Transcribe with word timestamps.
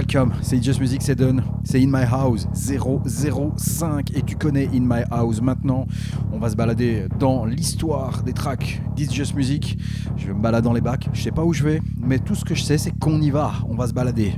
Welcome, 0.00 0.32
c'est 0.40 0.64
Just 0.64 0.80
Music, 0.80 1.02
c'est 1.02 1.14
done, 1.14 1.42
c'est 1.62 1.78
In 1.78 1.88
My 1.88 2.04
House 2.10 2.48
005 2.54 4.16
et 4.16 4.22
tu 4.22 4.34
connais 4.34 4.66
In 4.72 4.80
My 4.80 5.02
House. 5.10 5.42
Maintenant, 5.42 5.86
on 6.32 6.38
va 6.38 6.48
se 6.48 6.56
balader 6.56 7.06
dans 7.18 7.44
l'histoire 7.44 8.22
des 8.22 8.32
tracks 8.32 8.80
d'It's 8.96 9.12
Just 9.12 9.34
Music. 9.34 9.76
Je 10.16 10.28
vais 10.28 10.32
me 10.32 10.40
balader 10.40 10.64
dans 10.64 10.72
les 10.72 10.80
bacs, 10.80 11.10
je 11.12 11.20
sais 11.20 11.30
pas 11.30 11.44
où 11.44 11.52
je 11.52 11.62
vais, 11.62 11.82
mais 11.98 12.18
tout 12.18 12.34
ce 12.34 12.46
que 12.46 12.54
je 12.54 12.62
sais 12.62 12.78
c'est 12.78 12.98
qu'on 12.98 13.20
y 13.20 13.28
va, 13.28 13.52
on 13.68 13.74
va 13.74 13.88
se 13.88 13.92
balader. 13.92 14.32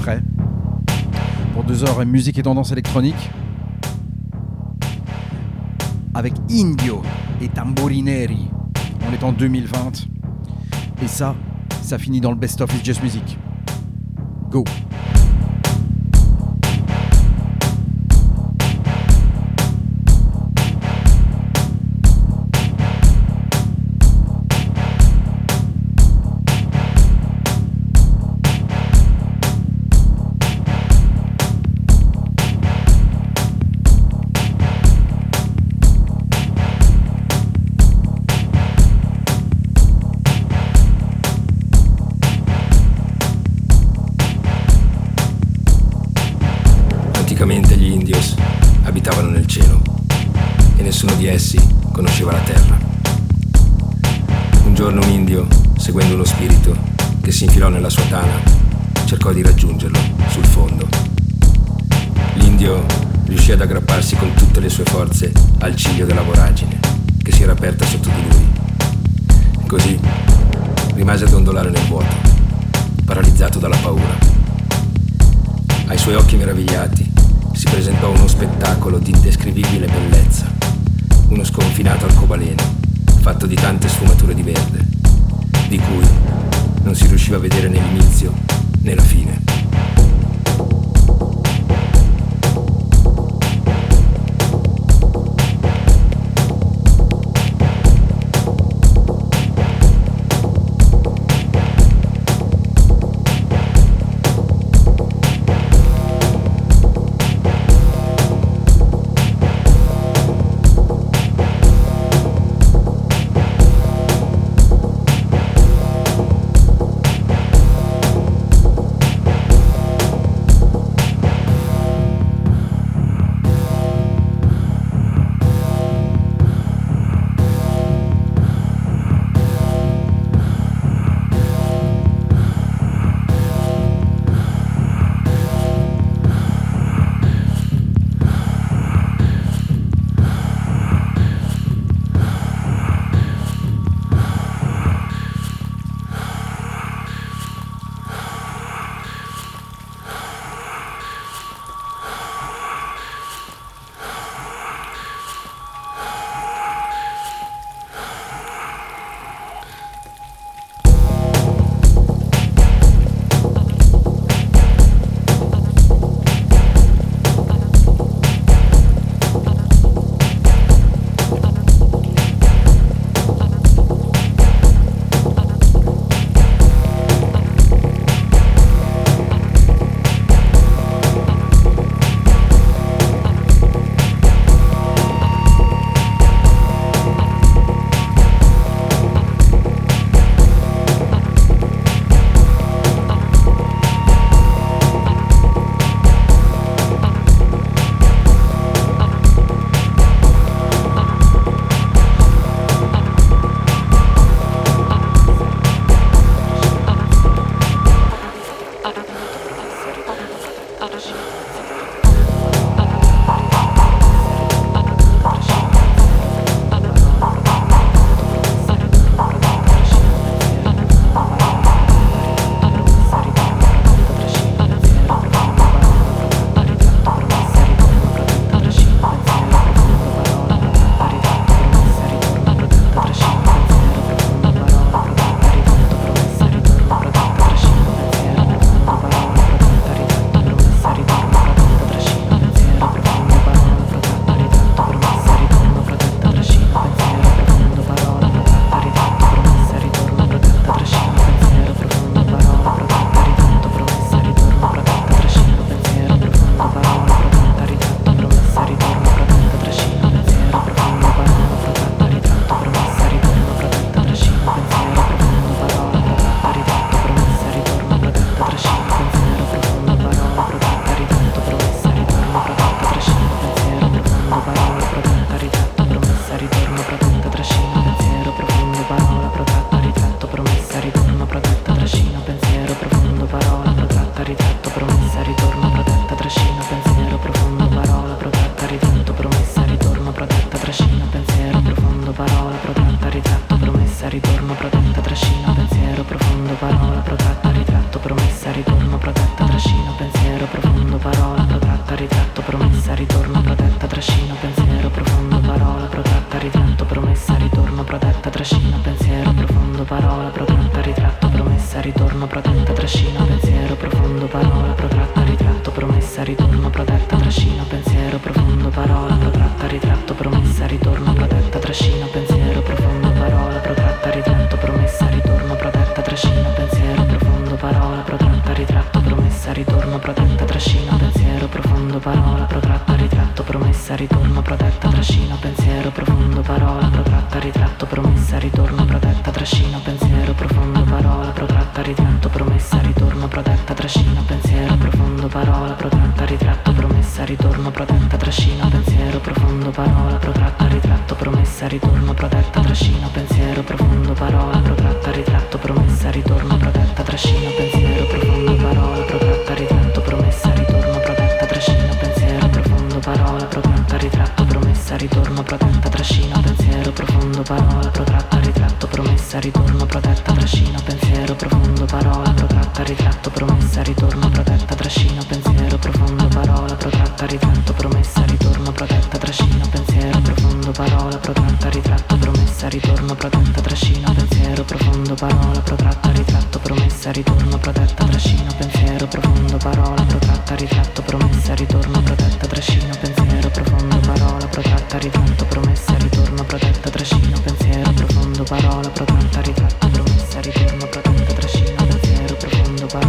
Prêt? 0.00 0.20
Pour 1.54 1.62
deux 1.62 1.84
heures, 1.84 2.04
musique 2.04 2.36
et 2.36 2.42
tendance 2.42 2.72
électronique 2.72 3.30
avec 6.14 6.32
Indio 6.50 7.00
et 7.40 7.46
Tamborineri. 7.48 8.50
On 9.08 9.12
est 9.12 9.22
en 9.22 9.30
2020 9.30 10.08
et 11.00 11.06
ça, 11.06 11.36
ça 11.80 11.96
finit 11.96 12.20
dans 12.20 12.32
le 12.32 12.36
best-of 12.36 12.74
It's 12.74 12.84
Just 12.84 13.04
Music. 13.04 13.38
Go. 14.52 14.64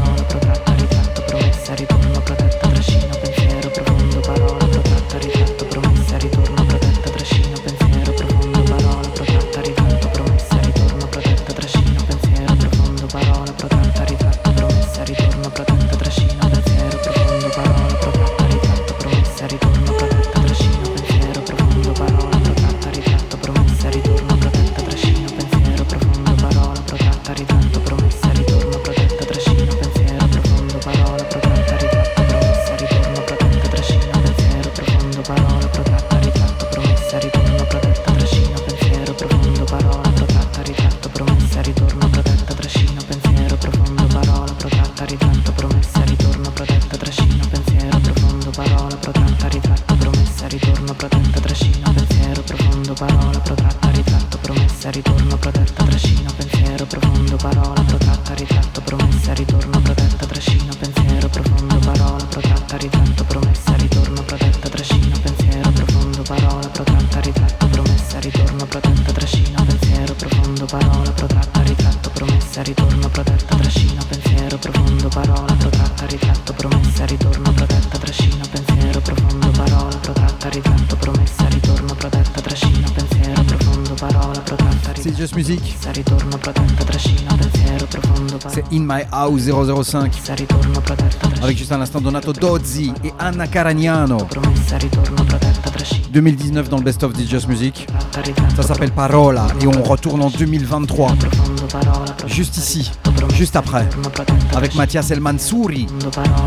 Thank 0.04 0.68
you. 0.68 0.73
C'est 88.50 88.64
In 88.72 88.82
My 88.82 89.04
House 89.12 89.50
005. 89.50 90.14
Avec 91.42 91.58
juste 91.58 91.72
un 91.72 91.82
instant 91.82 92.02
Donato 92.02 92.34
Dozzi 92.34 92.94
et 93.04 93.12
Anna 93.18 93.48
Caragnano. 93.48 94.18
2019 96.12 96.70
dans 96.70 96.78
le 96.78 96.84
Best 96.84 97.04
of 97.04 97.14
Just 97.18 97.48
Music. 97.48 97.88
Ça 98.56 98.62
s'appelle 98.62 98.92
Parola 98.92 99.48
et 99.60 99.68
on 99.68 99.82
retourne 99.82 100.22
en 100.22 100.30
2023. 100.30 101.16
Juste 102.28 102.58
ici. 102.58 102.92
juste 103.30 103.56
après, 103.56 103.88
avec 104.54 104.76
Mathias 104.76 105.12
El 105.12 105.20
Mansouri 105.20 105.88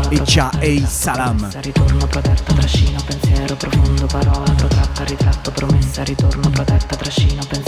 e 0.09 0.21
Cha 0.25 0.51
Ei 0.59 0.85
Salam. 0.87 1.49
Ritorno 1.61 2.07
protetta, 2.07 2.53
trascino, 2.53 3.01
pensiero 3.05 3.55
profondo, 3.55 4.05
parola 4.07 4.53
protratta, 4.55 5.03
ritratto, 5.03 5.51
promessa, 5.51 6.03
ritorno 6.03 6.49
protetta, 6.49 6.95
trascino, 6.95 7.41
pensiero 7.47 7.67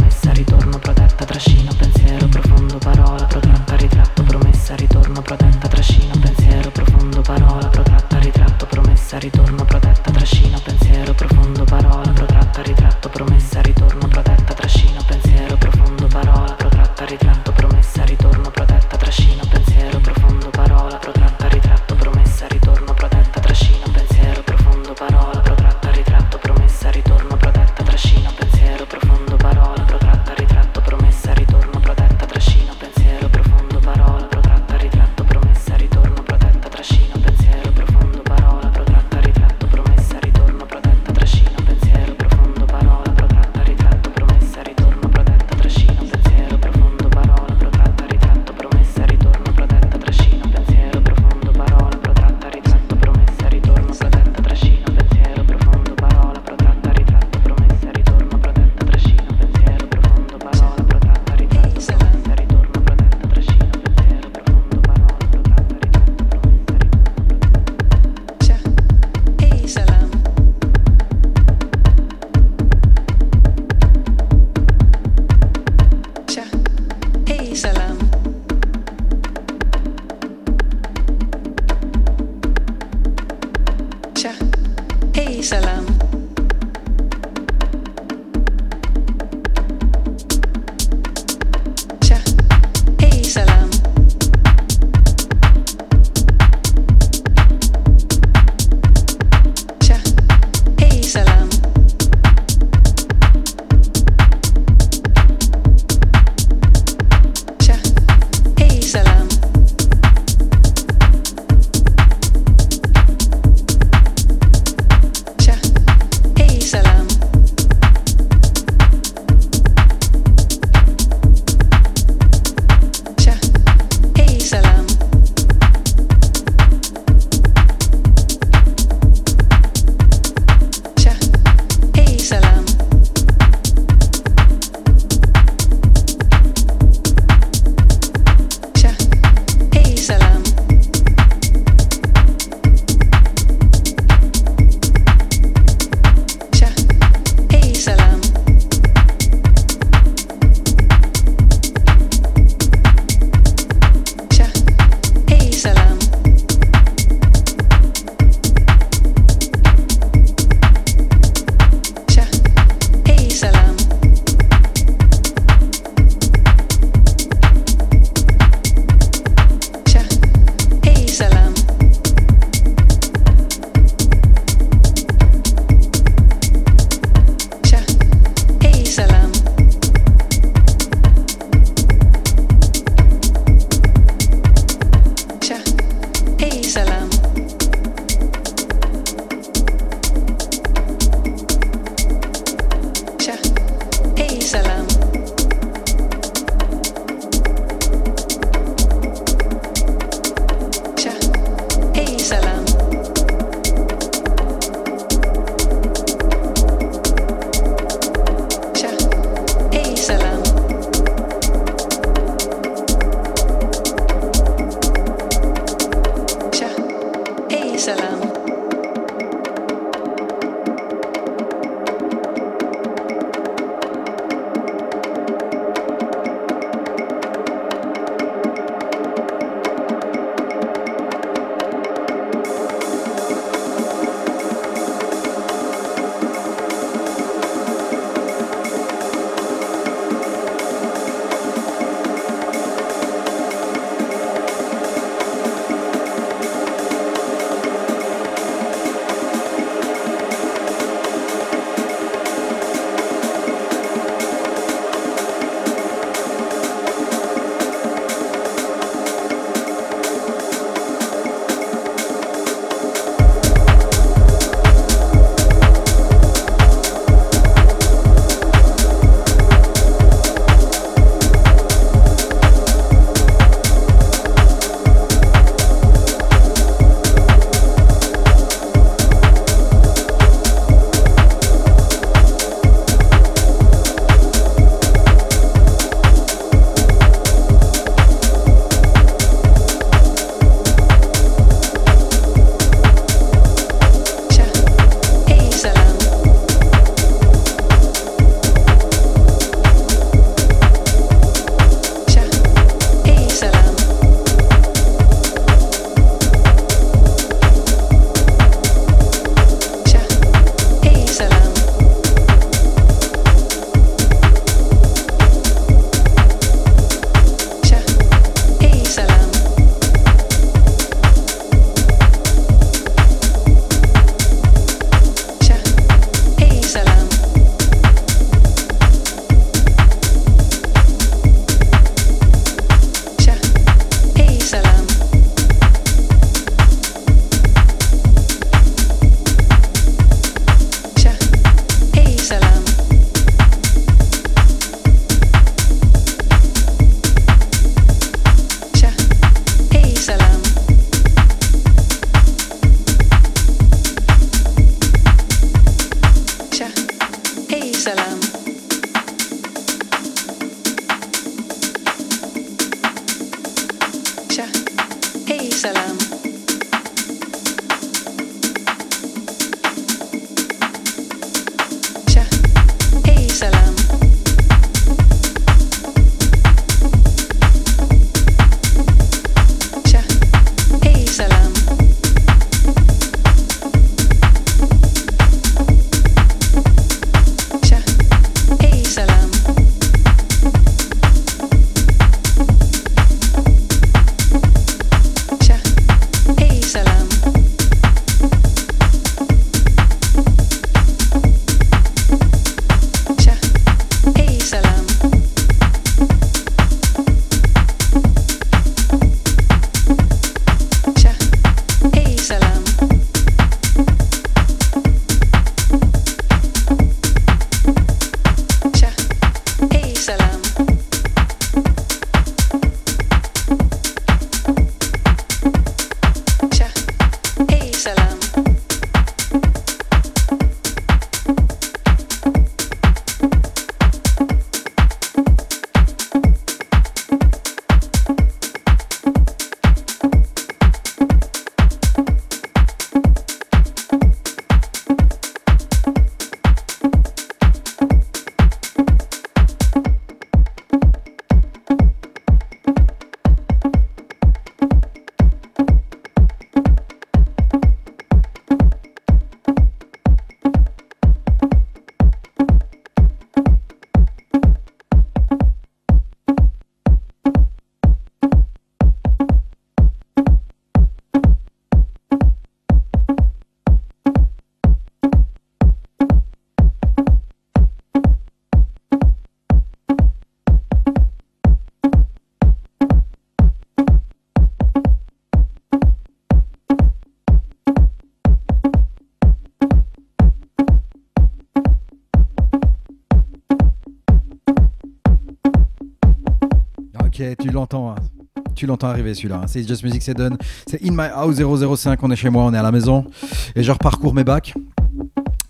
Tu 498.61 498.67
l'entends 498.67 498.89
arriver 498.89 499.15
celui-là. 499.15 499.41
Hein. 499.41 499.47
C'est 499.47 499.67
Just 499.67 499.83
Music, 499.83 500.03
c'est 500.03 500.13
done. 500.13 500.37
C'est 500.67 500.85
In 500.85 500.91
My 500.91 501.09
House 501.11 501.37
005. 501.37 501.97
On 502.03 502.11
est 502.11 502.15
chez 502.15 502.29
moi, 502.29 502.43
on 502.43 502.53
est 502.53 502.57
à 502.59 502.61
la 502.61 502.71
maison. 502.71 503.07
Et 503.55 503.63
je 503.63 503.71
reparcours 503.71 504.13
mes 504.13 504.23
bacs. 504.23 504.53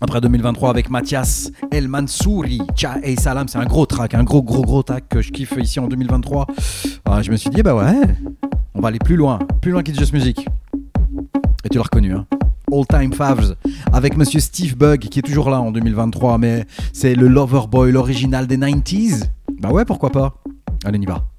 Après 0.00 0.18
2023 0.22 0.70
avec 0.70 0.88
Mathias 0.88 1.52
El 1.70 1.88
Mansouri, 1.88 2.62
Tcha 2.74 2.96
et 3.02 3.14
Salam, 3.16 3.48
c'est 3.48 3.58
un 3.58 3.66
gros 3.66 3.84
track, 3.84 4.14
un 4.14 4.24
gros 4.24 4.42
gros 4.42 4.62
gros 4.62 4.82
track 4.82 5.10
que 5.10 5.20
je 5.20 5.30
kiffe 5.30 5.52
ici 5.60 5.78
en 5.78 5.88
2023. 5.88 6.46
Ah, 7.04 7.20
je 7.20 7.30
me 7.30 7.36
suis 7.36 7.50
dit, 7.50 7.62
bah 7.62 7.74
ouais, 7.74 8.00
on 8.74 8.80
va 8.80 8.88
aller 8.88 8.98
plus 8.98 9.16
loin, 9.16 9.38
plus 9.60 9.72
loin 9.72 9.82
que 9.82 9.92
Just 9.92 10.14
Music. 10.14 10.48
Et 11.66 11.68
tu 11.68 11.76
l'as 11.76 11.84
reconnu, 11.84 12.14
hein 12.14 12.24
All 12.72 12.86
Time 12.86 13.12
Favs 13.12 13.56
avec 13.92 14.16
monsieur 14.16 14.40
Steve 14.40 14.74
Bug 14.74 15.00
qui 15.00 15.18
est 15.18 15.22
toujours 15.22 15.50
là 15.50 15.60
en 15.60 15.70
2023, 15.70 16.38
mais 16.38 16.64
c'est 16.94 17.14
le 17.14 17.28
Loverboy, 17.28 17.92
l'original 17.92 18.46
des 18.46 18.56
90s. 18.56 19.24
Bah 19.60 19.68
ouais, 19.68 19.84
pourquoi 19.84 20.08
pas 20.08 20.32
Allez, 20.86 20.98
on 20.98 21.02
y 21.02 21.04
va. 21.04 21.31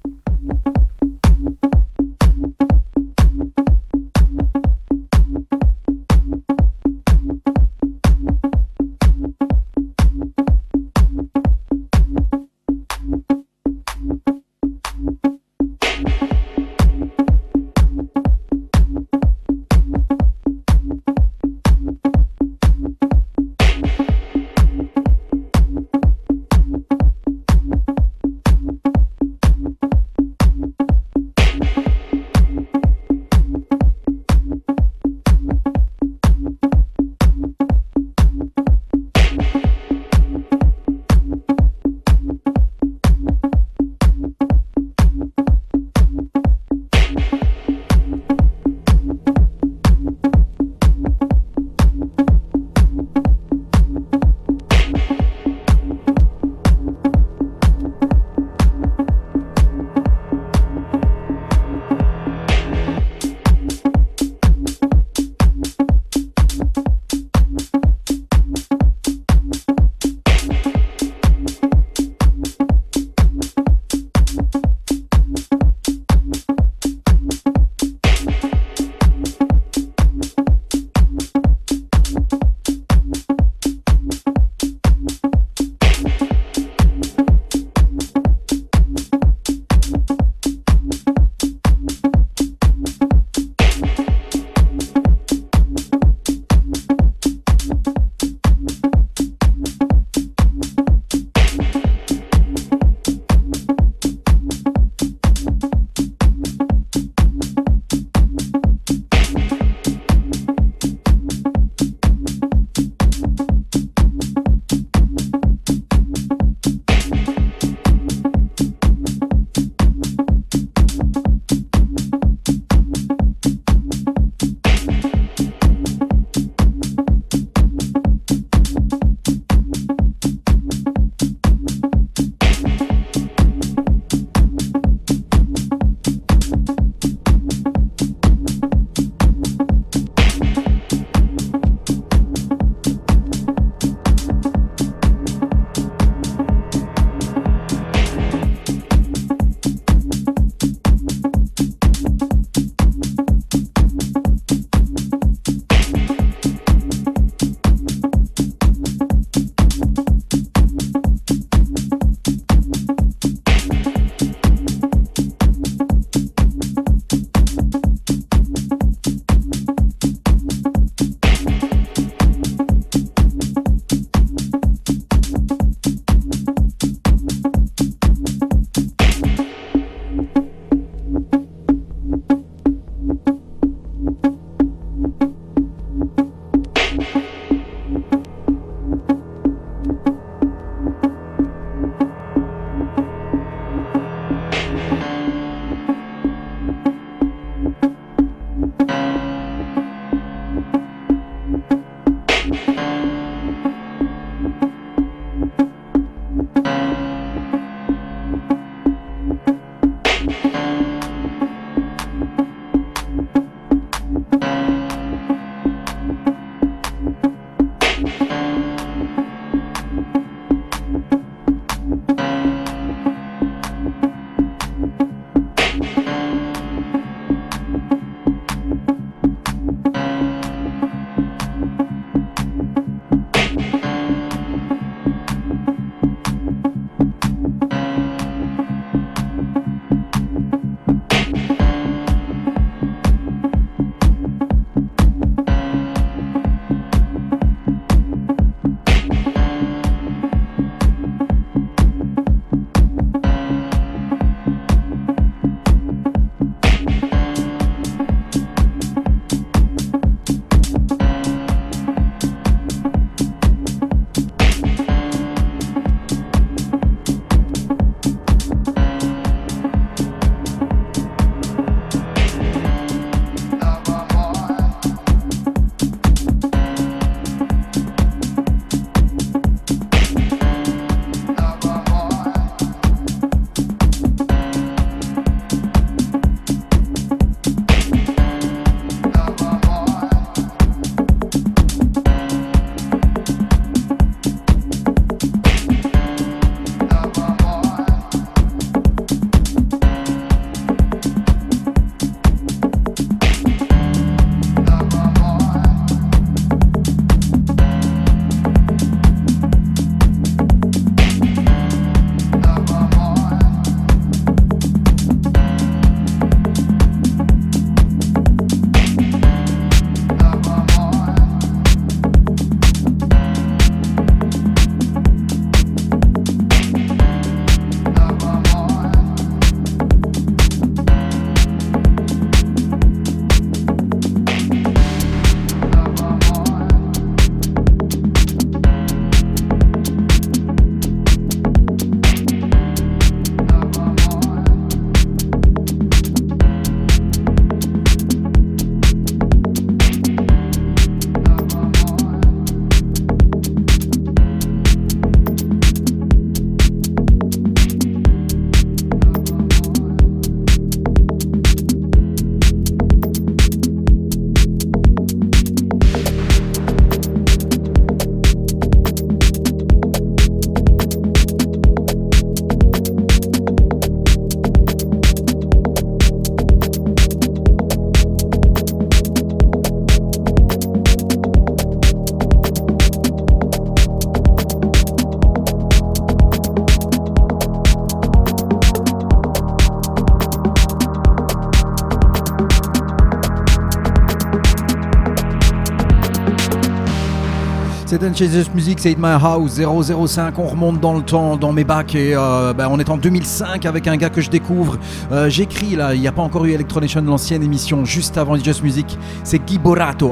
C'est 398.00 398.28
Just 398.28 398.52
Music, 398.56 398.80
c'est 398.80 398.96
My 398.98 399.12
House 399.22 399.60
005. 399.60 400.36
On 400.40 400.48
remonte 400.48 400.80
dans 400.80 400.94
le 400.94 401.02
temps, 401.02 401.36
dans 401.36 401.52
mes 401.52 401.62
bacs 401.62 401.94
et 401.94 402.12
euh, 402.16 402.52
ben, 402.52 402.66
on 402.68 402.80
est 402.80 402.90
en 402.90 402.96
2005 402.96 403.66
avec 403.66 403.86
un 403.86 403.96
gars 403.96 404.10
que 404.10 404.20
je 404.20 404.30
découvre. 404.30 404.78
Euh, 405.12 405.30
j'écris 405.30 405.76
là, 405.76 405.94
il 405.94 406.00
n'y 406.00 406.08
a 406.08 406.12
pas 406.12 406.22
encore 406.22 406.44
eu 406.44 406.50
Electronation, 406.50 407.02
l'ancienne 407.02 407.44
émission 407.44 407.84
juste 407.84 408.18
avant 408.18 408.36
Just 408.36 408.64
Music. 408.64 408.98
C'est 409.22 409.38
Guy 409.38 409.60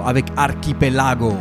avec 0.07 0.27
Archipelago. 0.37 1.33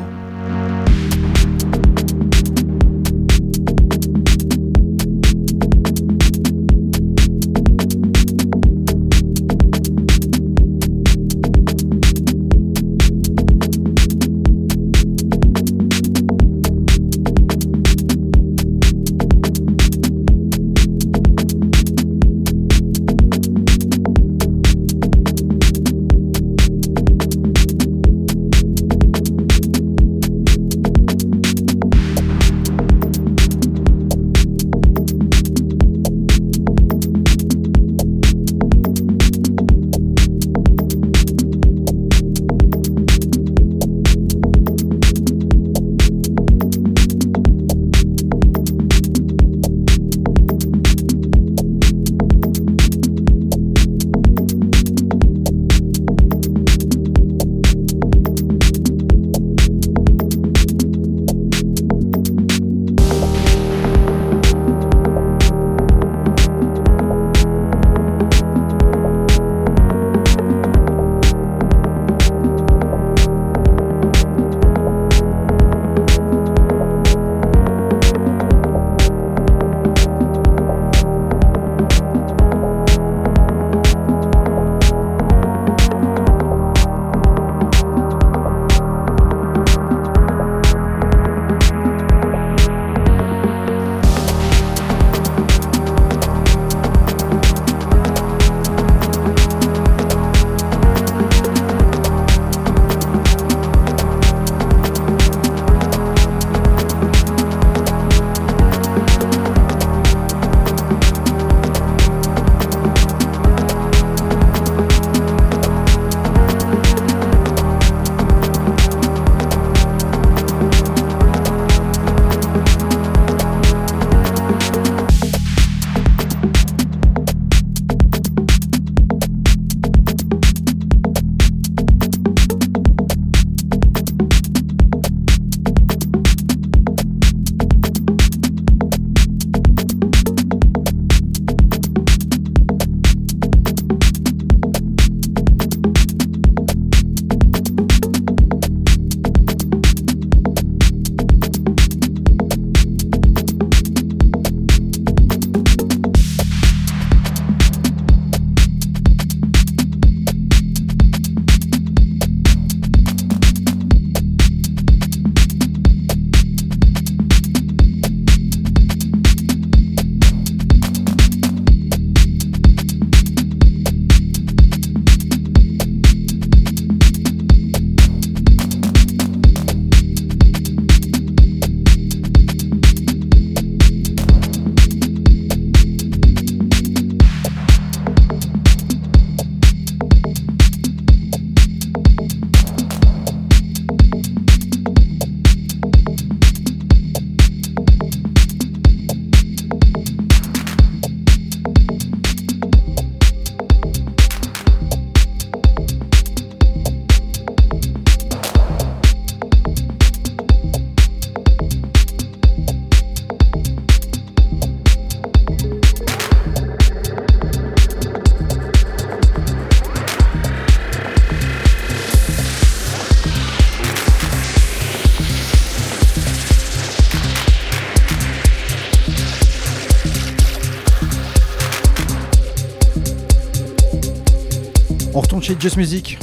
Just 235.41 235.75
Music 235.75 236.19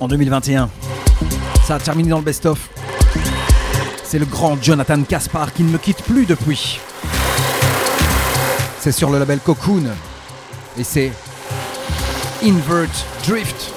en 0.00 0.08
2021. 0.08 0.70
Ça 1.66 1.74
a 1.74 1.78
terminé 1.78 2.08
dans 2.08 2.18
le 2.18 2.24
best-of. 2.24 2.70
C'est 4.02 4.18
le 4.18 4.24
grand 4.24 4.60
Jonathan 4.60 5.02
Caspar 5.02 5.52
qui 5.52 5.64
ne 5.64 5.70
me 5.70 5.76
quitte 5.76 6.02
plus 6.02 6.24
depuis. 6.24 6.78
C'est 8.80 8.92
sur 8.92 9.10
le 9.10 9.18
label 9.18 9.38
Cocoon 9.40 9.84
et 10.78 10.84
c'est 10.84 11.12
Invert 12.42 12.88
Drift. 13.26 13.73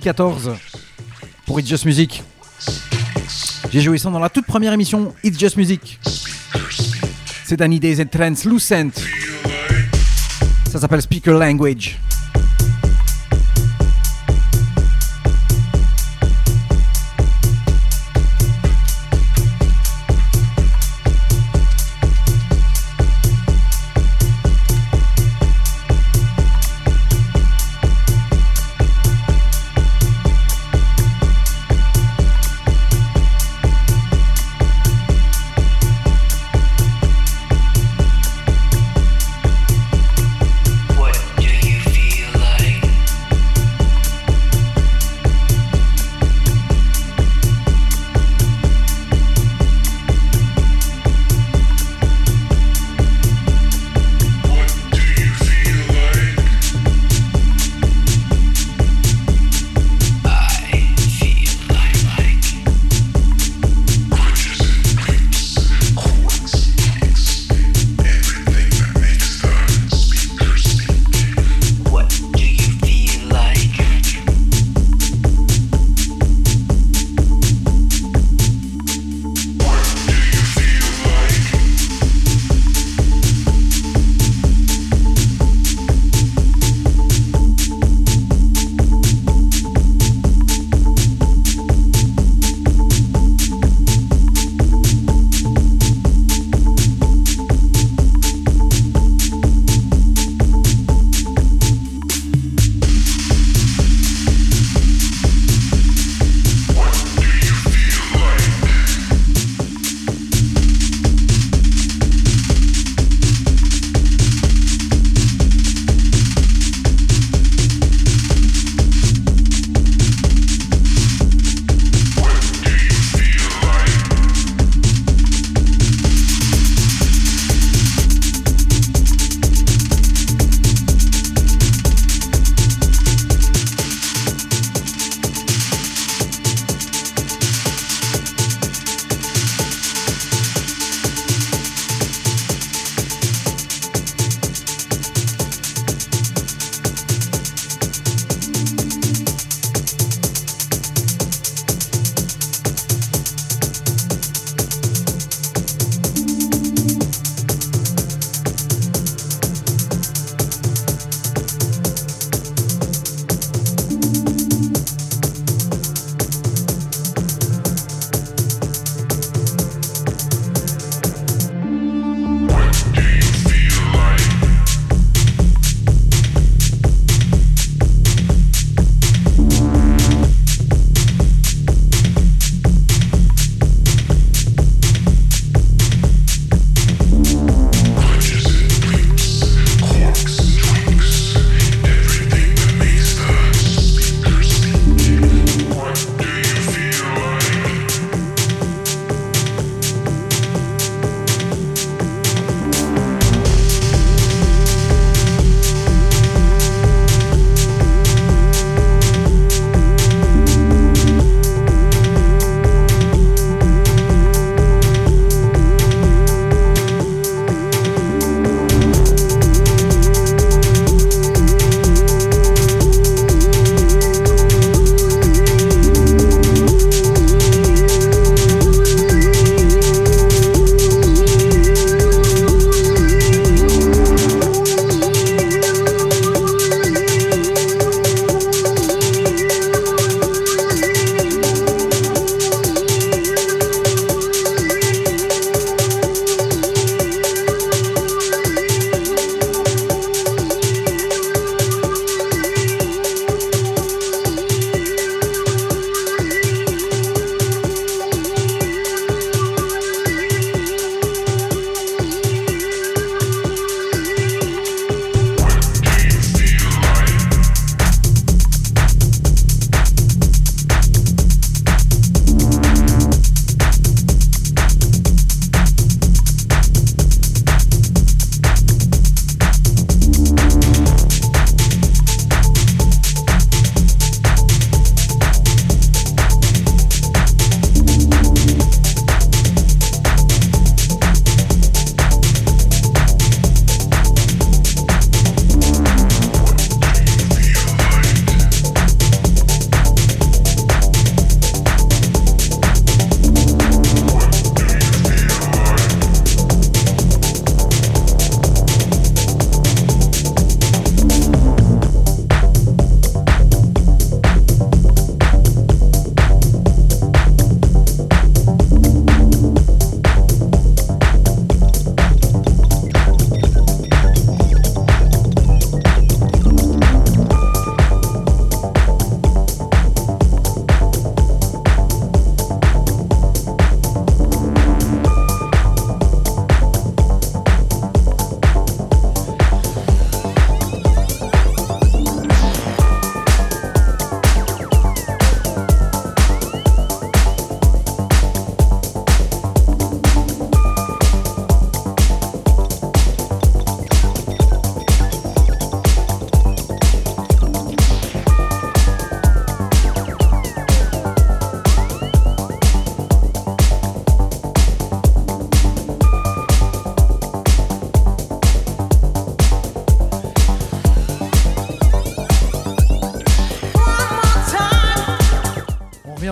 2014 0.00 0.52
pour 1.44 1.60
It's 1.60 1.68
Just 1.68 1.84
Music. 1.84 2.22
J'ai 3.70 3.82
joué 3.82 3.98
ça 3.98 4.08
dans 4.08 4.18
la 4.18 4.30
toute 4.30 4.46
première 4.46 4.72
émission 4.72 5.14
It's 5.22 5.38
Just 5.38 5.58
Music. 5.58 6.00
C'est 7.44 7.56
Danny 7.56 7.78
Days 7.78 8.00
and 8.00 8.06
Translucent. 8.06 9.02
Ça 10.70 10.78
s'appelle 10.78 11.02
Speaker 11.02 11.34
Language. 11.34 11.98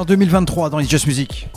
2023 0.09 0.71
dans 0.71 0.79
It's 0.79 0.89
Just 0.89 1.07
Music. 1.07 1.51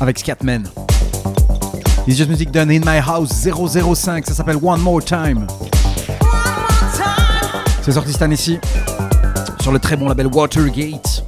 Avec 0.00 0.18
Scatman. 0.18 0.64
It's 2.08 2.16
Just 2.16 2.28
Music 2.30 2.50
done 2.50 2.68
in 2.68 2.80
my 2.84 2.98
house 2.98 3.30
005, 3.30 4.26
ça 4.26 4.34
s'appelle 4.34 4.56
One 4.60 4.80
More 4.80 5.04
Time. 5.04 5.46
C'est 7.82 7.92
sorti 7.92 8.10
cette 8.10 8.22
année-ci 8.22 8.58
sur 9.60 9.70
le 9.70 9.78
très 9.78 9.96
bon 9.96 10.08
label 10.08 10.26
Watergate. 10.26 11.24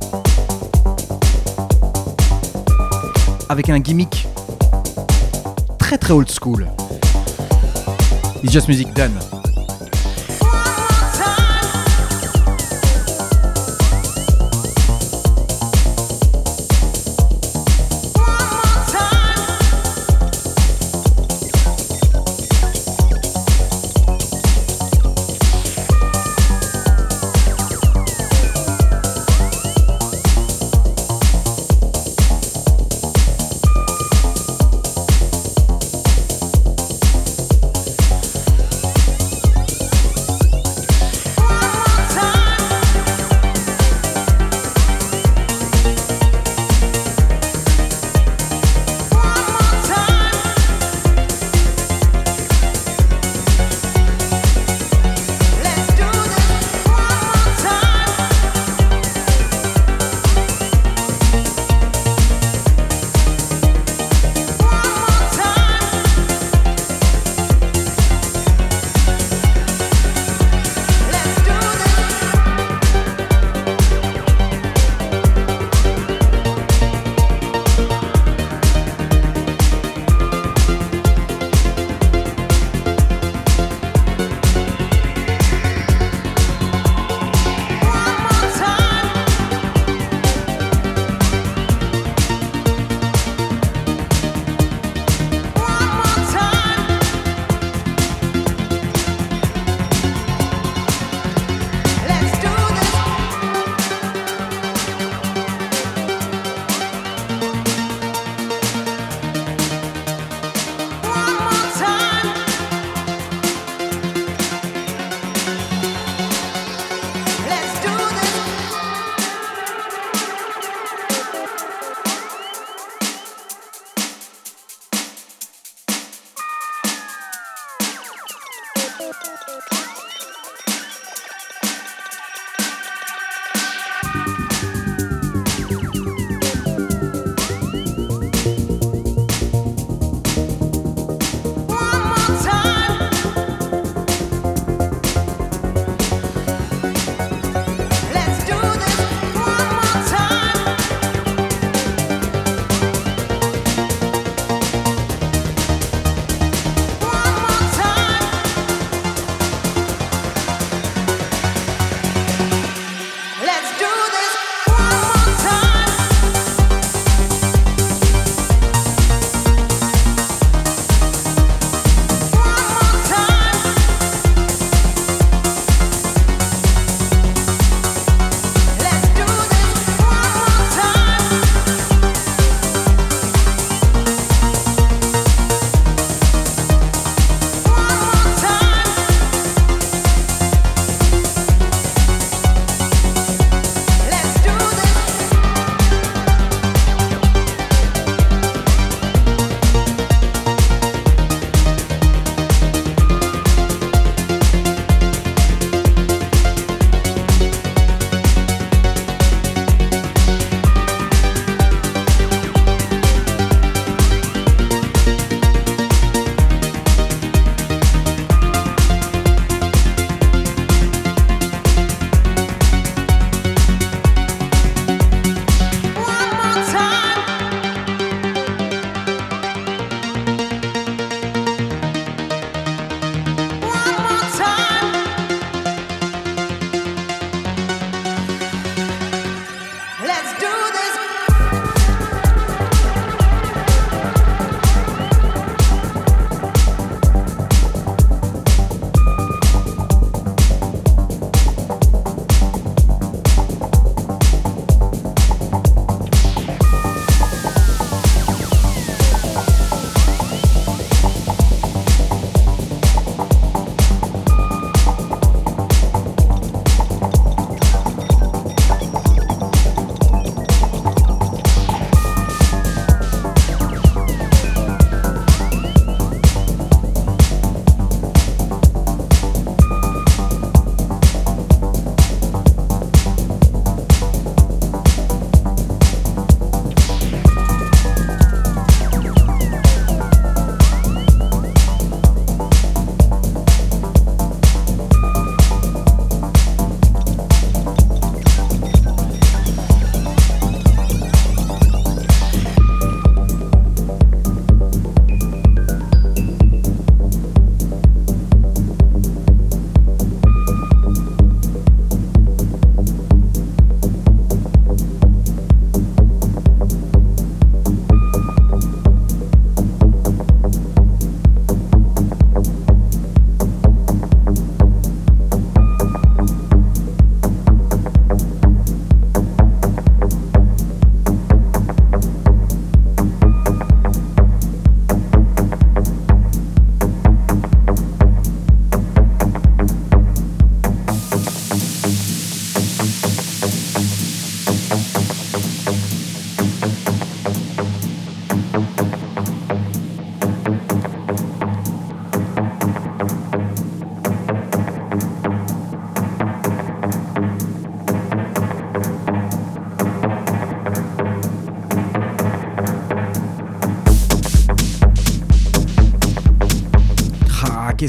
Avec 3.48 3.68
un 3.68 3.78
gimmick 3.78 4.26
très 5.78 5.96
très 5.96 6.12
old 6.12 6.28
school. 6.28 6.66
It's 8.42 8.52
Just 8.52 8.66
Music 8.66 8.92
done. 8.96 9.12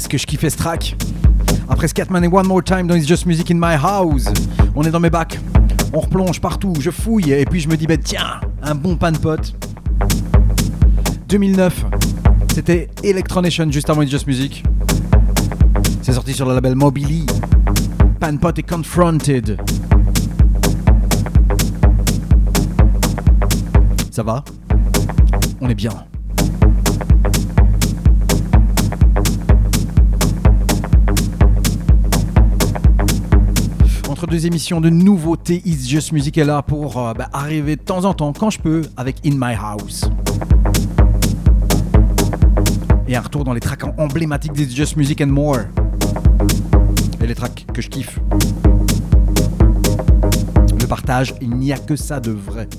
Qu'est-ce 0.02 0.10
que 0.10 0.18
je 0.18 0.26
kiffais 0.26 0.50
ce 0.50 0.58
track 0.58 0.96
Après 1.70 1.88
Scatman 1.88 2.24
et 2.24 2.28
One 2.28 2.48
More 2.48 2.64
Time 2.64 2.88
dans 2.88 2.96
It's 2.96 3.08
Just 3.08 3.28
Music 3.28 3.52
in 3.52 3.56
My 3.56 3.76
House, 3.76 4.26
on 4.76 4.82
est 4.82 4.90
dans 4.90 5.00
mes 5.00 5.12
bacs, 5.12 5.40
on 5.94 6.00
replonge 6.00 6.42
partout, 6.42 6.74
je 6.80 6.90
fouille 6.90 7.32
et 7.32 7.46
puis 7.46 7.60
je 7.60 7.70
me 7.70 7.78
dis, 7.78 7.86
bah 7.86 7.98
tiens, 7.98 8.42
un 8.64 8.74
bon 8.74 8.96
pan 8.96 9.12
pot. 9.12 9.54
2009, 11.28 11.86
c'était 12.56 12.90
Electronation 13.04 13.70
juste 13.72 13.92
avant 13.92 14.02
It's 14.02 14.10
Just 14.10 14.26
Music. 14.26 14.64
C'est 16.02 16.14
sorti 16.14 16.34
sur 16.34 16.48
le 16.48 16.56
label 16.56 16.74
Mobily. 16.74 17.28
Panpot 18.20 18.54
est 18.58 18.68
Confronted. 18.68 19.62
Ça 24.10 24.24
va? 24.24 24.44
On 25.60 25.70
est 25.70 25.76
bien. 25.76 25.92
Deux 34.32 34.46
émissions 34.46 34.80
de 34.80 34.90
nouveautés, 34.90 35.62
It's 35.66 35.90
Just 35.90 36.14
Music 36.14 36.38
est 36.38 36.46
là 36.46 36.62
pour 36.62 36.98
euh, 36.98 37.14
bah, 37.14 37.28
arriver 37.34 37.76
de 37.76 37.82
temps 37.82 38.06
en 38.06 38.14
temps, 38.14 38.32
quand 38.32 38.50
je 38.50 38.60
peux, 38.60 38.82
avec 38.96 39.18
In 39.26 39.32
My 39.34 39.56
House. 39.62 40.10
Et 43.10 43.16
un 43.18 43.20
retour 43.20 43.44
dans 43.44 43.52
les 43.52 43.60
tracks 43.60 43.84
emblématiques 43.98 44.54
d'It's 44.54 44.74
Just 44.74 44.96
Music 44.96 45.20
and 45.20 45.28
More. 45.28 45.58
Et 47.22 47.28
les 47.28 47.36
tracks 47.36 47.66
que 47.74 47.82
je 47.82 47.90
kiffe. 47.90 48.22
Le 50.80 50.88
partage, 50.88 51.36
il 51.42 51.50
n'y 51.50 51.74
a 51.74 51.78
que 51.78 51.98
ça 51.98 52.22
de 52.22 52.32
vrai. 52.32 52.70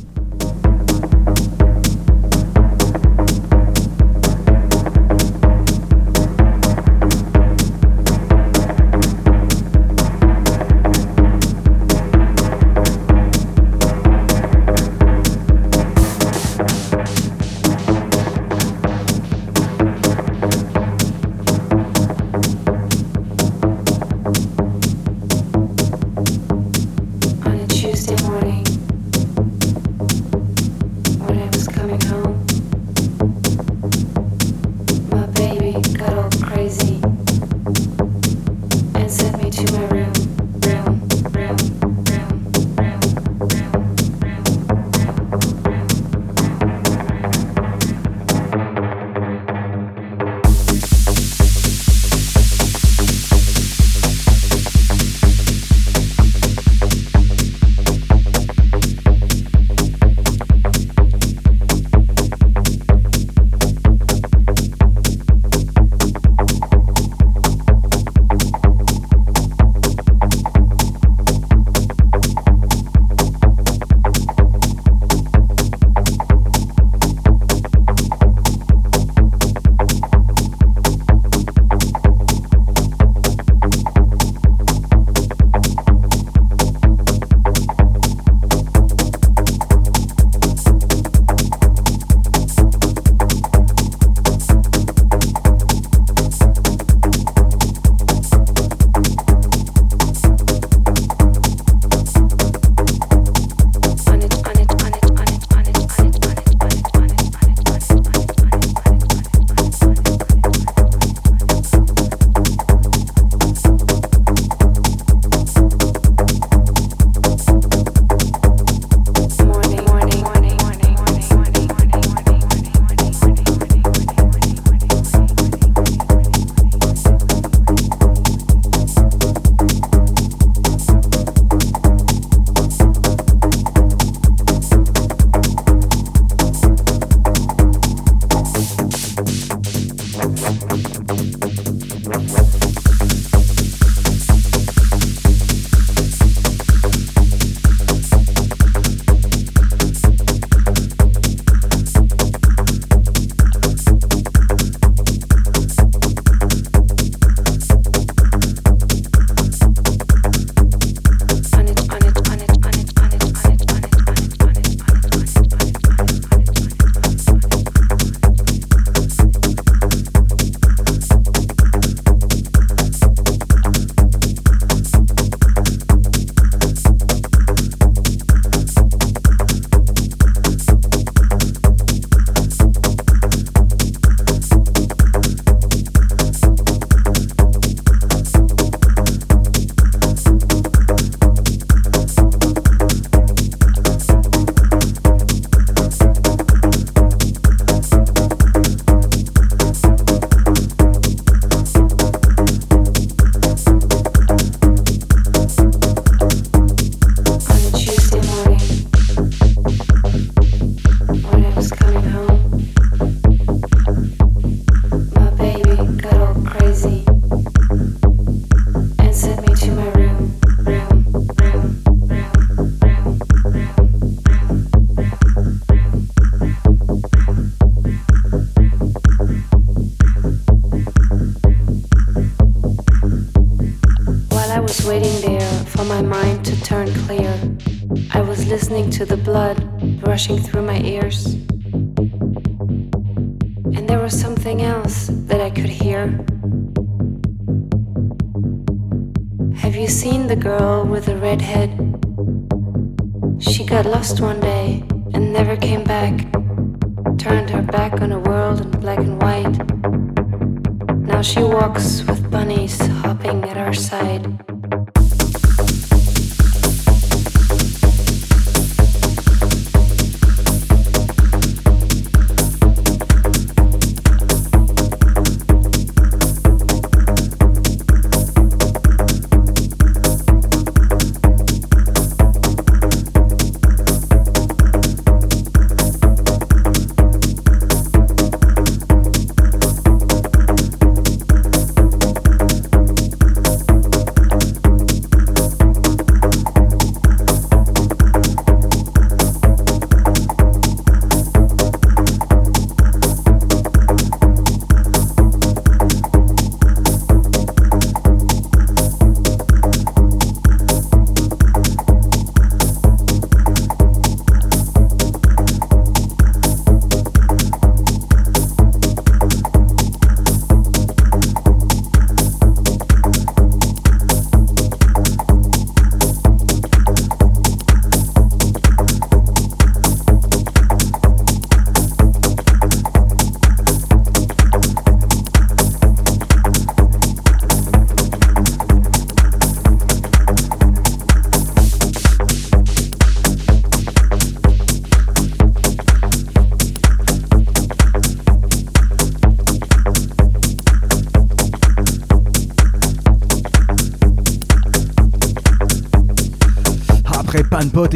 Side. 263.82 264.51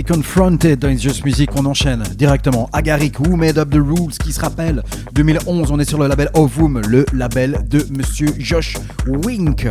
Confronted 0.03 0.79
dans 0.79 0.97
Just 0.97 1.25
Music, 1.25 1.51
on 1.57 1.65
enchaîne 1.65 2.03
directement. 2.17 2.69
Agaric, 2.73 3.19
Who 3.19 3.37
Made 3.37 3.59
Up 3.59 3.71
the 3.71 3.77
Rules, 3.77 4.13
qui 4.23 4.33
se 4.33 4.41
rappelle, 4.41 4.83
2011, 5.13 5.71
on 5.71 5.79
est 5.79 5.89
sur 5.89 5.99
le 5.99 6.07
label 6.07 6.29
Ovum, 6.35 6.81
le 6.87 7.07
label 7.13 7.65
de 7.69 7.87
Monsieur 7.91 8.29
Josh 8.39 8.75
Wink. 9.07 9.67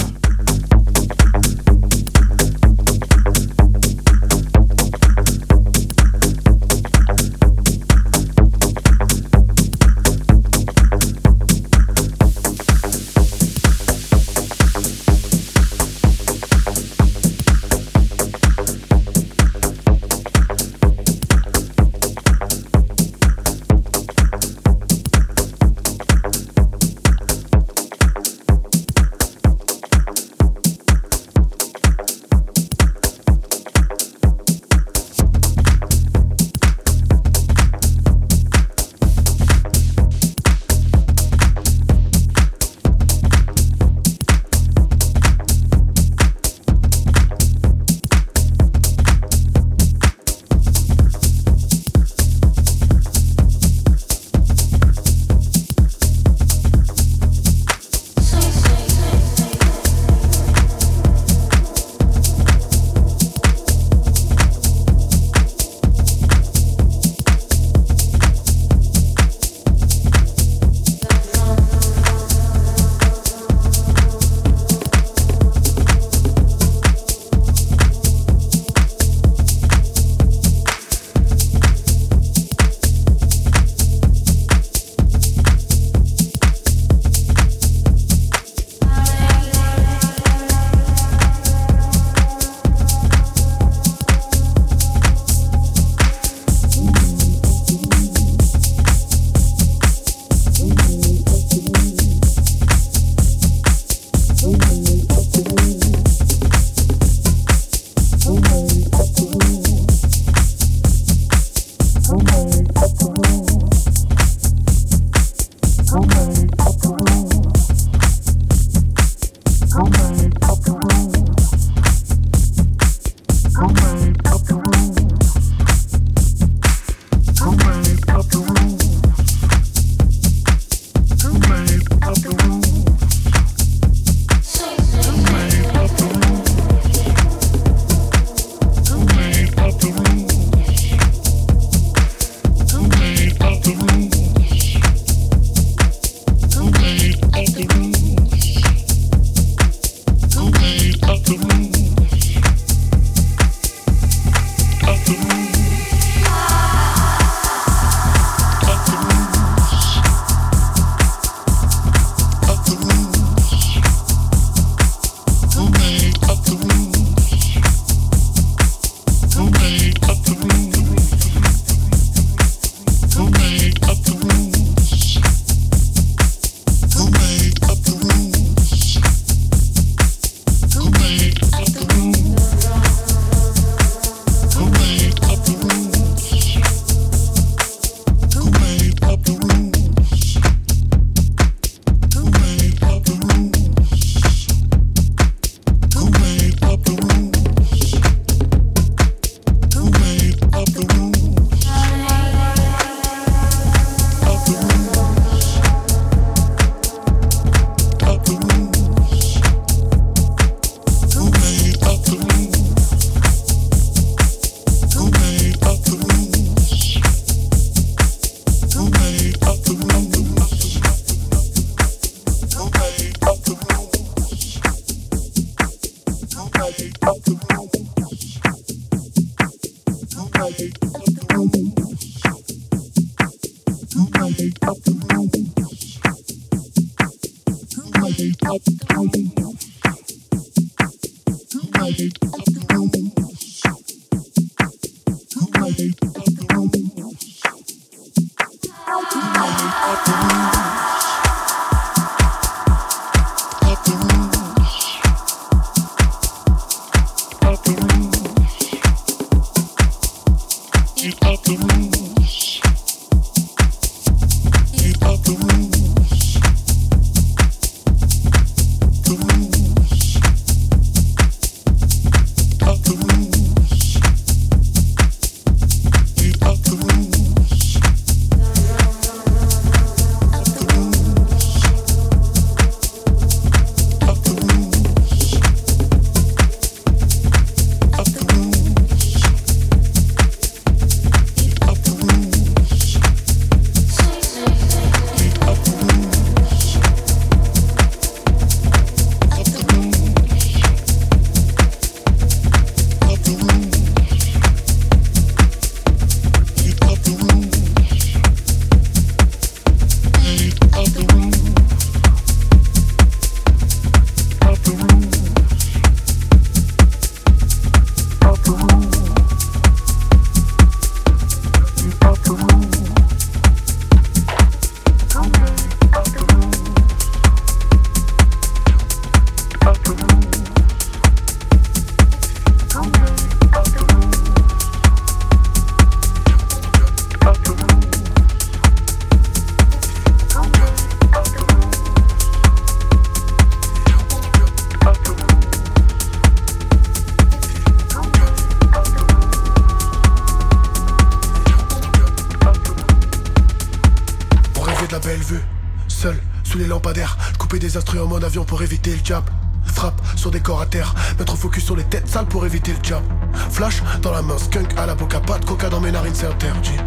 Seul, 355.87 356.19
sous 356.43 356.57
les 356.57 356.67
lampadaires, 356.67 357.17
couper 357.37 357.59
des 357.59 357.77
instruments 357.77 358.15
en 358.15 358.23
avion 358.23 358.43
pour 358.43 358.61
éviter 358.61 358.91
le 358.91 359.01
cap. 359.01 359.29
Frappe 359.73 360.01
sur 360.15 360.31
des 360.31 360.39
corps 360.39 360.61
à 360.61 360.65
terre, 360.65 360.93
mettre 361.17 361.35
focus 361.35 361.65
sur 361.65 361.75
les 361.75 361.83
têtes 361.83 362.07
sales 362.07 362.27
pour 362.27 362.45
éviter 362.45 362.71
le 362.71 362.83
job. 362.83 363.03
Flash 363.51 363.81
dans 364.01 364.11
la 364.11 364.21
main, 364.21 364.37
skunk 364.37 364.77
à 364.77 364.85
la 364.85 364.95
boca, 364.95 365.19
pas 365.19 365.39
coca 365.39 365.69
dans 365.69 365.79
mes 365.79 365.91
narines, 365.91 366.13
c'est 366.13 366.27
interdit. 366.27 366.77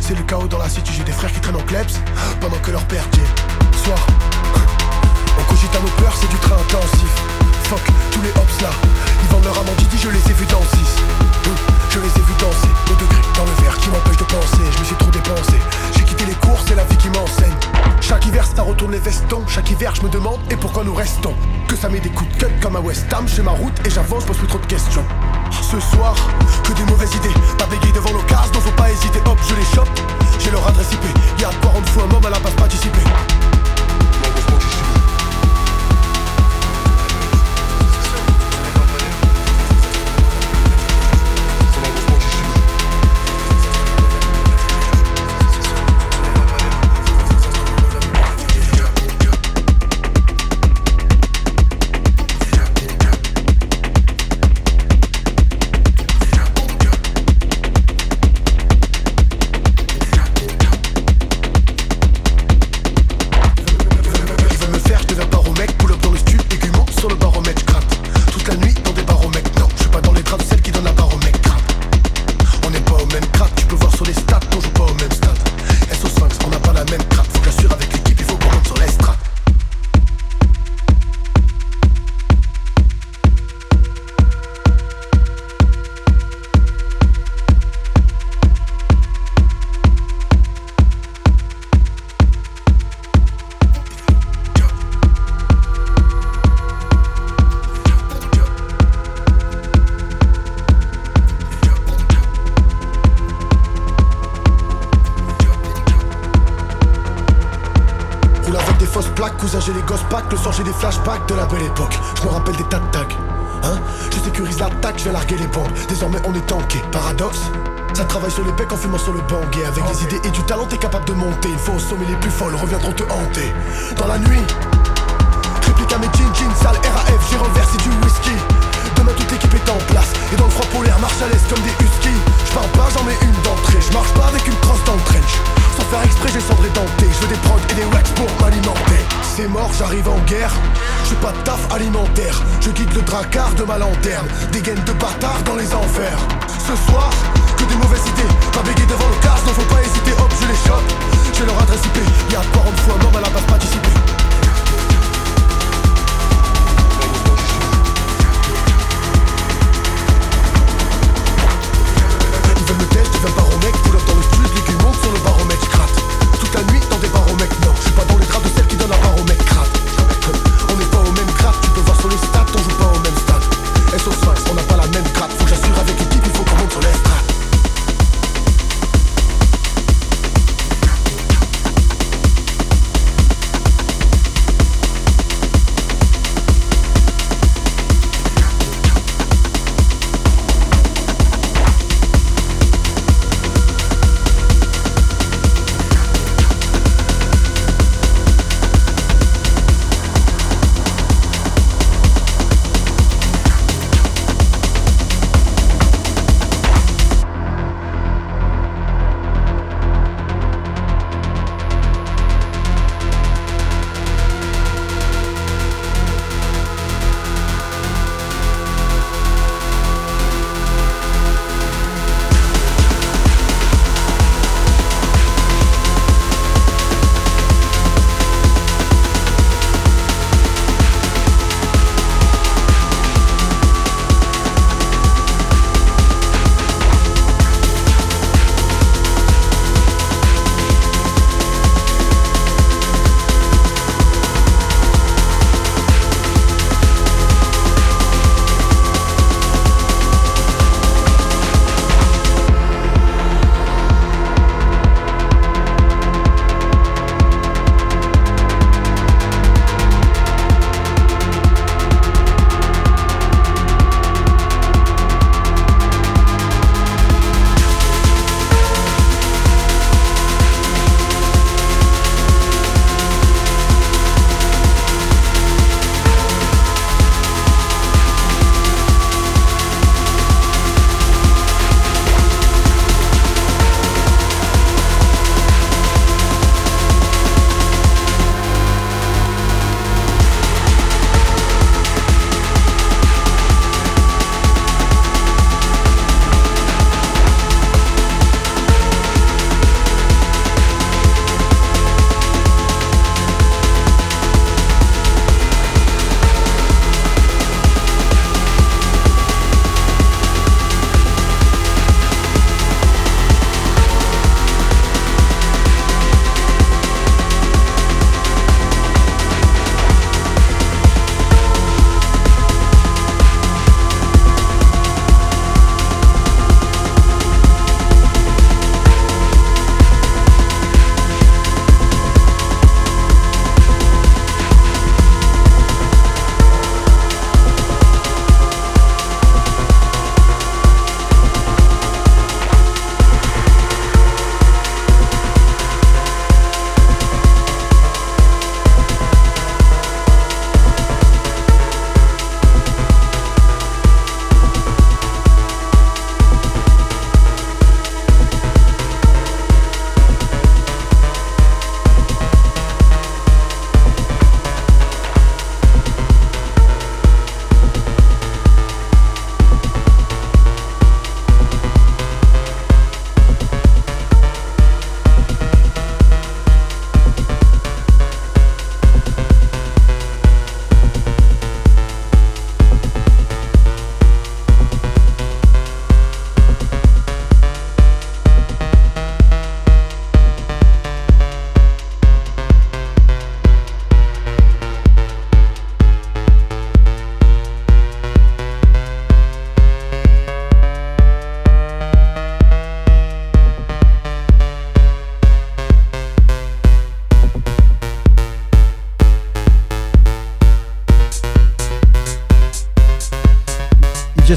C'est 0.00 0.14
le 0.14 0.22
chaos 0.22 0.48
dans 0.48 0.58
la 0.58 0.68
city, 0.68 0.92
j'ai 0.96 1.04
des 1.04 1.12
frères 1.12 1.32
qui 1.32 1.40
traînent 1.40 1.56
en 1.56 1.62
klebs 1.62 1.92
pendant 2.40 2.58
que 2.58 2.70
leur 2.70 2.84
père 2.86 3.04
dit 3.12 3.20
Soir, 3.84 3.98
on 5.38 5.44
cogite 5.50 5.74
à 5.74 5.80
nos 5.80 6.02
peurs, 6.02 6.16
c'est 6.16 6.30
du 6.30 6.36
train 6.36 6.56
intensif. 6.56 7.12
Fuck 7.64 7.82
tous 8.10 8.22
les 8.22 8.30
hops 8.30 8.62
là, 8.62 8.70
ils 9.22 9.28
vendent 9.28 9.44
leur 9.44 9.58
amandine, 9.58 9.88
je 9.96 10.08
les 10.08 10.30
ai 10.30 10.32
vus 10.34 10.46
dans 10.46 10.62
6 10.62 10.68
Je 11.90 11.98
les 11.98 12.06
ai 12.06 12.24
vus 12.26 12.38
danser. 12.40 12.68
Au 12.90 12.94
degré 12.94 13.20
dans 13.36 13.44
le 13.44 13.62
verre 13.62 13.76
qui 13.78 13.88
m'empêche 13.90 14.16
de 14.16 14.24
penser. 14.24 14.64
Je 14.74 14.78
me 14.80 14.84
suis 14.84 14.96
trop 14.96 15.10
dépensé. 15.10 15.56
J'ai 15.96 16.04
quitté 16.04 16.24
les 16.26 16.34
cours, 16.34 16.58
c'est 16.66 16.74
la 16.74 16.84
vie 16.84 16.96
qui 16.96 17.08
m'enseigne. 17.08 17.54
Chaque 18.00 18.26
hiver 18.26 18.44
ça 18.44 18.62
retourne 18.62 18.92
les 18.92 18.98
vestons. 18.98 19.42
Chaque 19.46 19.70
hiver 19.70 19.94
je 19.94 20.02
me 20.02 20.08
demande 20.08 20.40
et 20.50 20.56
pourquoi 20.56 20.84
nous 20.84 20.94
restons? 20.94 21.34
Que 21.68 21.76
ça 21.76 21.88
met 21.88 22.00
des 22.00 22.10
coups 22.10 22.30
de 22.36 22.44
cut 22.44 22.52
comme 22.60 22.76
à 22.76 22.80
West 22.80 23.12
Ham 23.12 23.26
J'ai 23.28 23.42
ma 23.42 23.52
route 23.52 23.74
et 23.86 23.90
j'avance, 23.90 24.24
pose 24.24 24.36
plus 24.36 24.48
trop 24.48 24.58
de 24.58 24.66
questions. 24.66 25.04
Ce 25.50 25.78
soir, 25.80 26.14
que 26.64 26.72
des 26.72 26.84
mauvaises 26.84 27.14
idées, 27.14 27.34
pas 27.58 27.66
bégayer 27.66 27.92
devant 27.92 28.12
l'occasion, 28.12 28.52
donc 28.52 28.62
faut 28.62 28.70
pas 28.72 28.90
hésiter, 28.90 29.20
hop, 29.24 29.38
je 29.48 29.54
les 29.54 29.64
chope, 29.74 29.88
j'ai 30.38 30.50
leur 30.50 30.66
adresse 30.66 30.92
IP, 30.92 31.04
y'a 31.40 31.50
40 31.62 31.88
fois 31.88 32.04
un 32.04 32.14
homme 32.14 32.26
à 32.26 32.30
la 32.30 32.38
base 32.40 32.54
participer. 32.54 33.02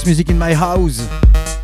Music 0.05 0.29
in 0.29 0.35
My 0.35 0.53
House. 0.53 1.01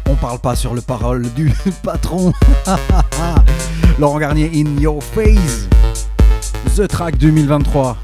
On 0.09 0.15
parle 0.15 0.39
pas 0.39 0.55
sur 0.55 0.73
le 0.73 0.81
parole 0.81 1.29
du 1.33 1.51
patron. 1.83 2.33
Laurent 3.99 4.19
Garnier 4.19 4.49
in 4.53 4.77
Your 4.79 5.01
Face. 5.03 5.67
The 6.75 6.87
Track 6.87 7.17
2023. 7.17 7.97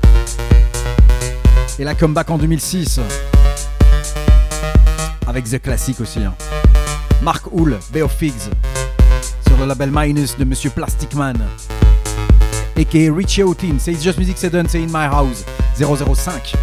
Et 1.80 1.84
la 1.84 1.96
comeback 1.96 2.30
en 2.30 2.38
2006. 2.38 3.00
Avec 5.28 5.46
The 5.50 5.62
Classic 5.62 6.00
aussi. 6.00 6.20
hein. 6.24 6.34
Mark 7.22 7.46
Hull, 7.52 7.78
Bay 7.92 8.02
of 8.02 8.12
Figs. 8.12 8.50
Sur 9.48 9.58
le 9.58 9.66
label 9.66 9.90
Minus 9.92 10.38
de 10.38 10.44
Monsieur 10.46 10.70
Plastic 10.70 11.14
Man. 11.16 11.38
A.K.A. 12.78 13.12
Richie 13.14 13.44
Houghton. 13.44 13.78
C'est 13.80 13.94
It's 13.94 14.04
Just 14.04 14.20
Music, 14.20 14.38
done, 14.52 14.68
c'est 14.70 14.80
In 14.80 14.88
My 14.88 15.06
House. 15.12 15.44
005. 15.80 16.54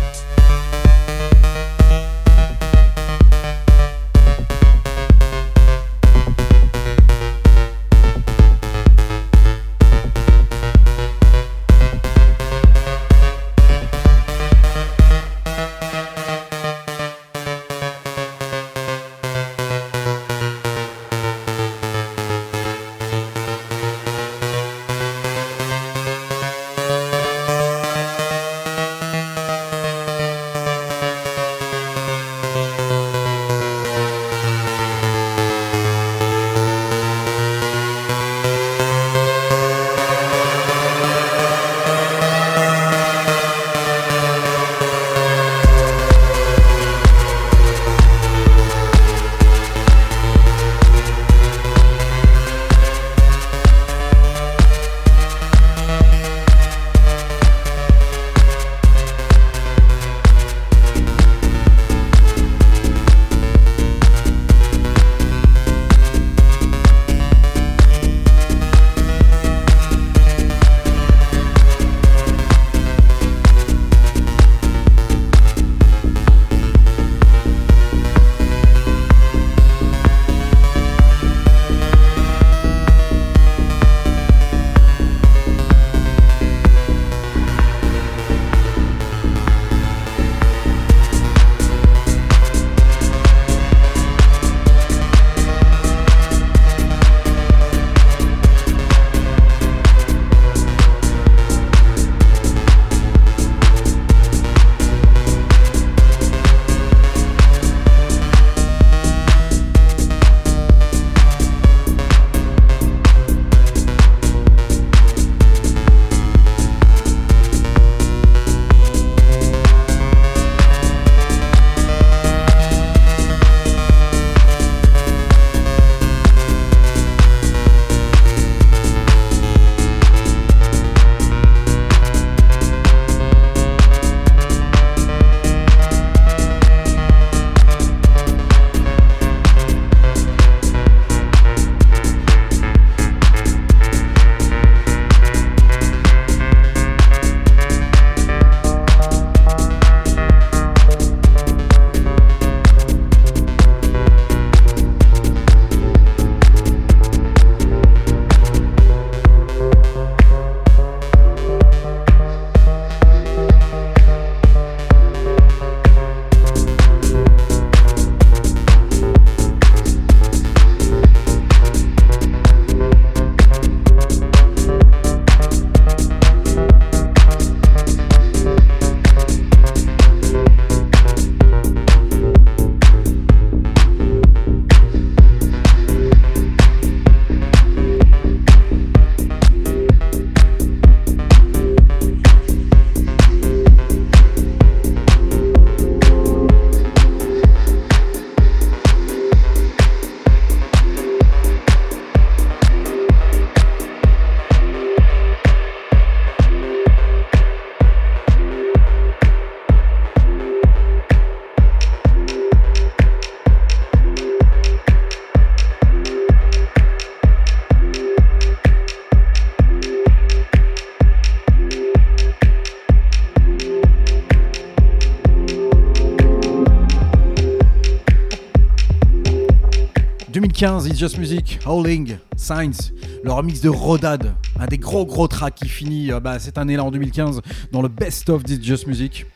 It's 230.65 230.99
Just 230.99 231.19
Music, 231.19 231.59
Howling, 231.67 232.17
Signs, 232.39 232.91
le 233.23 233.31
remix 233.31 233.61
de 233.61 233.69
Rodad, 233.69 234.35
un 234.59 234.65
des 234.65 234.79
gros 234.79 235.05
gros 235.05 235.29
tracks 235.29 235.57
qui 235.57 235.69
finit 235.69 236.11
euh, 236.11 236.21
bah, 236.21 236.39
cette 236.39 236.57
année-là 236.57 236.83
en 236.83 236.91
2015 236.91 237.43
dans 237.71 237.83
le 237.83 237.89
Best 237.89 238.31
of 238.31 238.41
It's 238.49 238.65
Just 238.65 238.87
Music. 238.87 239.27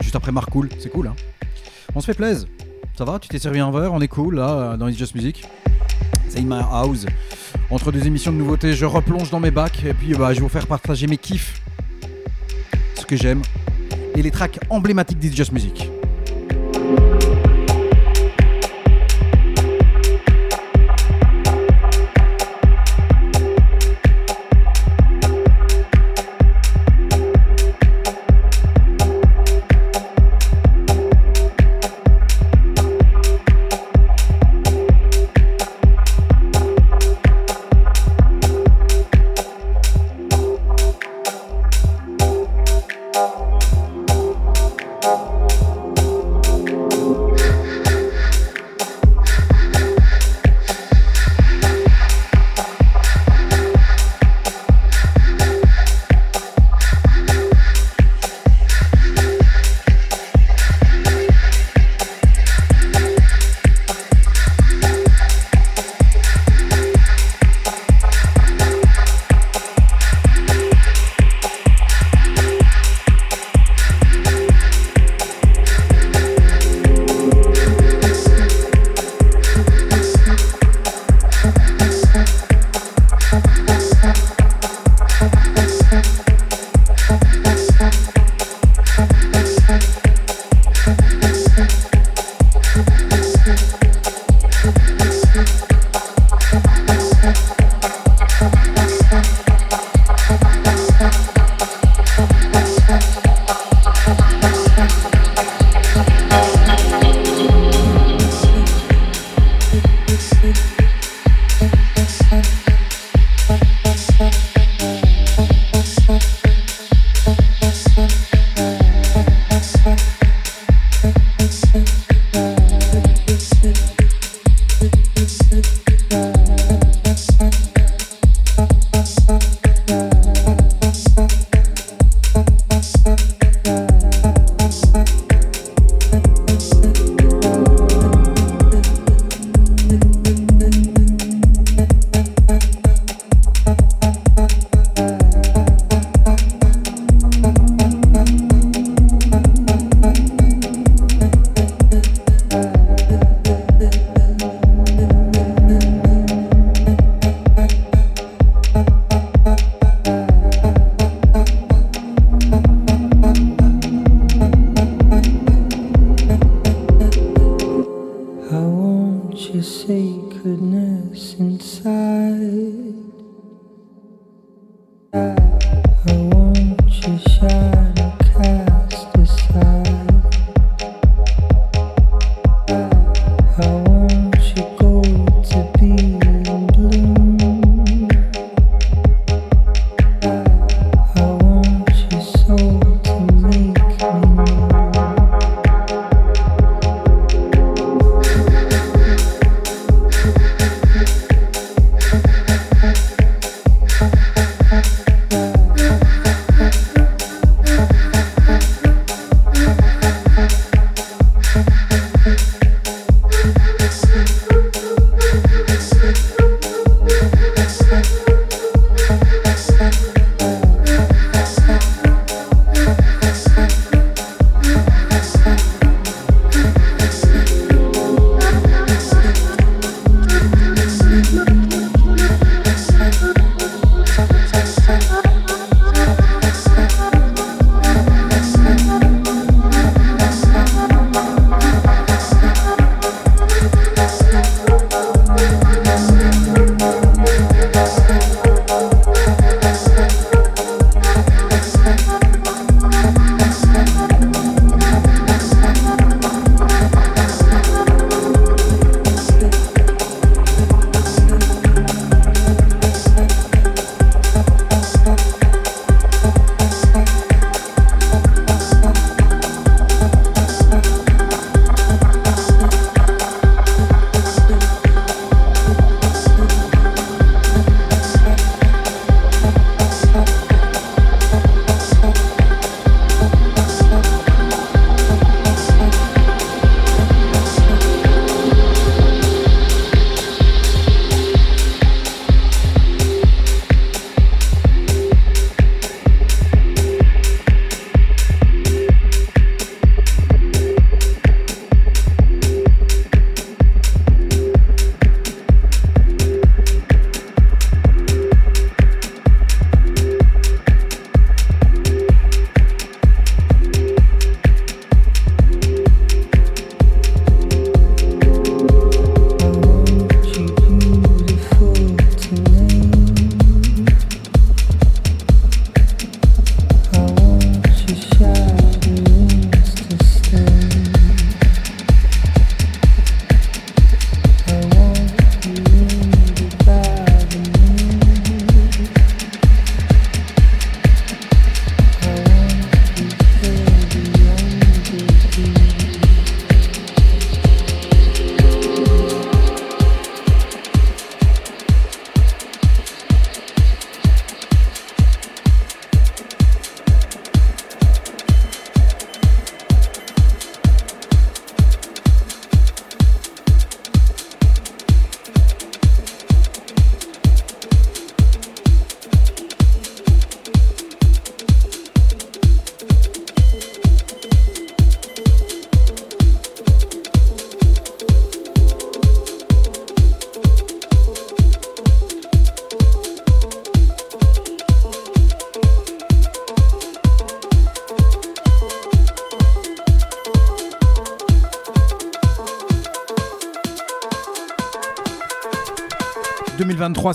Juste 0.00 0.14
après 0.14 0.30
Mark 0.30 0.48
Cool, 0.50 0.68
c'est 0.78 0.88
cool 0.88 1.08
hein. 1.08 1.16
On 1.96 2.00
se 2.00 2.06
fait 2.06 2.14
plaisir. 2.14 2.46
Ça 2.96 3.04
va? 3.04 3.18
Tu 3.18 3.28
t'es 3.28 3.40
servi 3.40 3.58
un 3.58 3.72
verre? 3.72 3.92
On 3.92 4.00
est 4.00 4.06
cool 4.06 4.36
là 4.36 4.50
euh, 4.50 4.76
dans 4.76 4.86
It's 4.86 4.96
Just 4.96 5.16
Music. 5.16 5.42
C'est 6.28 6.38
in 6.38 6.44
my 6.44 6.62
house. 6.70 7.06
Entre 7.70 7.90
deux 7.90 8.06
émissions 8.06 8.30
de 8.30 8.36
nouveautés, 8.36 8.74
je 8.74 8.84
replonge 8.84 9.30
dans 9.30 9.40
mes 9.40 9.50
bacs 9.50 9.82
et 9.84 9.94
puis 9.94 10.14
bah, 10.14 10.32
je 10.32 10.36
vais 10.38 10.42
vous 10.42 10.48
faire 10.48 10.68
partager 10.68 11.08
mes 11.08 11.18
kiffs, 11.18 11.60
ce 12.94 13.04
que 13.04 13.16
j'aime 13.16 13.42
et 14.14 14.22
les 14.22 14.30
tracks 14.30 14.60
emblématiques 14.70 15.18
d'It's 15.18 15.34
Just 15.34 15.50
Music. 15.50 15.90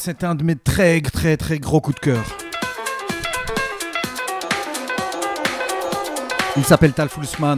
C'est 0.05 0.25
un 0.25 0.35
de 0.35 0.43
mes 0.43 0.57
très 0.57 0.99
très 0.99 1.37
très 1.37 1.59
gros 1.59 1.79
coups 1.79 1.95
de 1.95 2.01
cœur. 2.01 2.25
Il 6.57 6.65
s'appelle 6.65 6.91
Tal 6.91 7.07
Fulsman. 7.07 7.57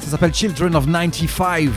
Ça 0.00 0.10
s'appelle 0.10 0.32
Children 0.32 0.74
of 0.74 0.86
95. 0.86 1.70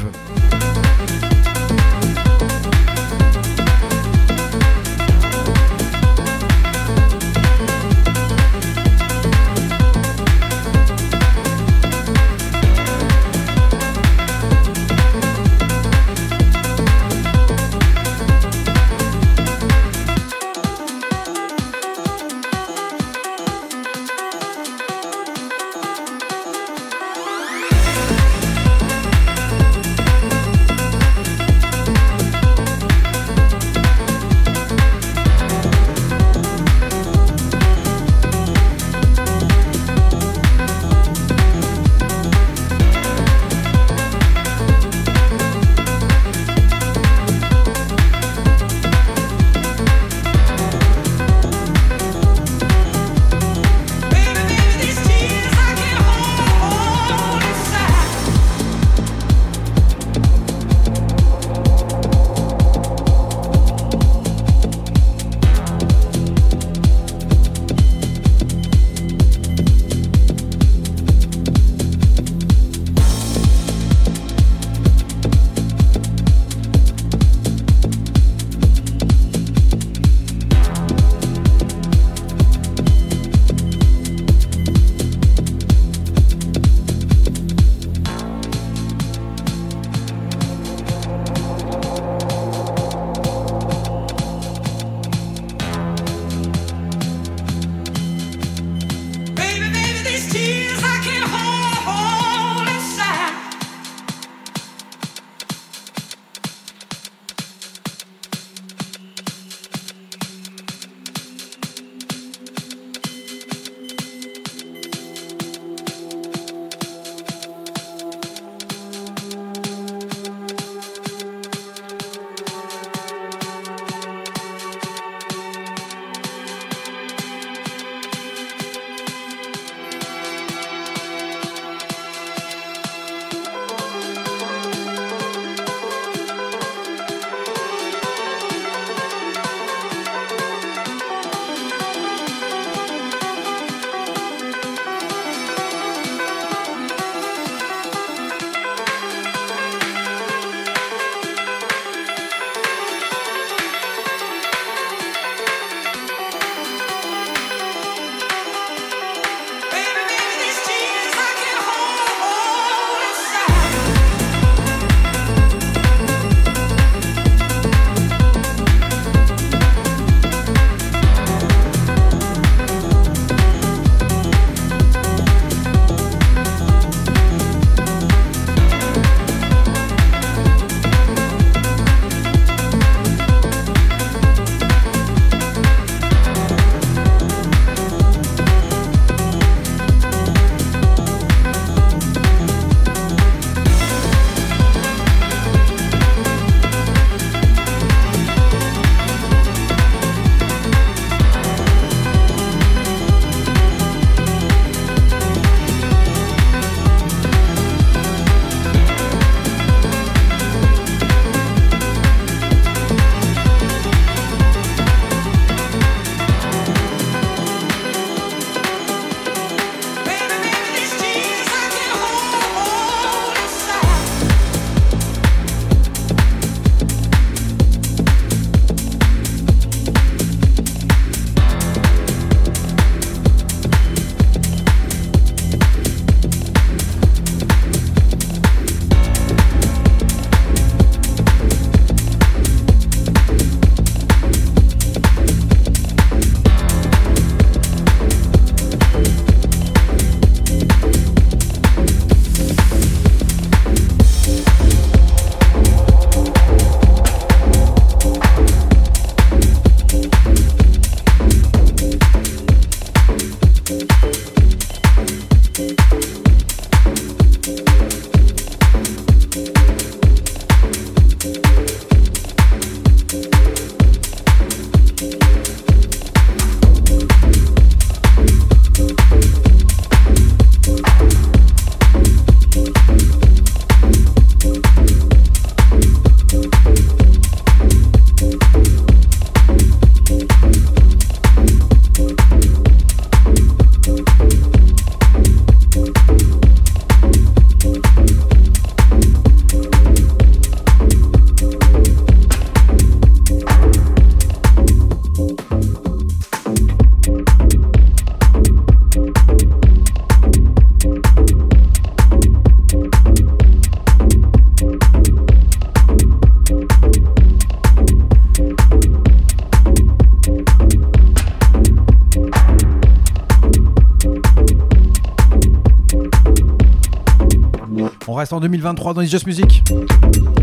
En 328.39 328.41
2023 328.41 328.93
dans 328.93 329.01
les 329.01 329.07
Just 329.07 329.27
Music 329.27 329.61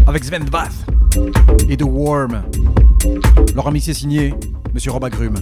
avec 0.06 0.22
Sven 0.22 0.44
Bath 0.44 0.74
et 1.66 1.78
The 1.78 1.82
Worm. 1.82 2.42
Leur 3.54 3.64
remix 3.64 3.88
est 3.88 3.94
signé 3.94 4.34
Monsieur 4.74 4.90
Rob 4.90 5.02
Agrum. 5.04 5.34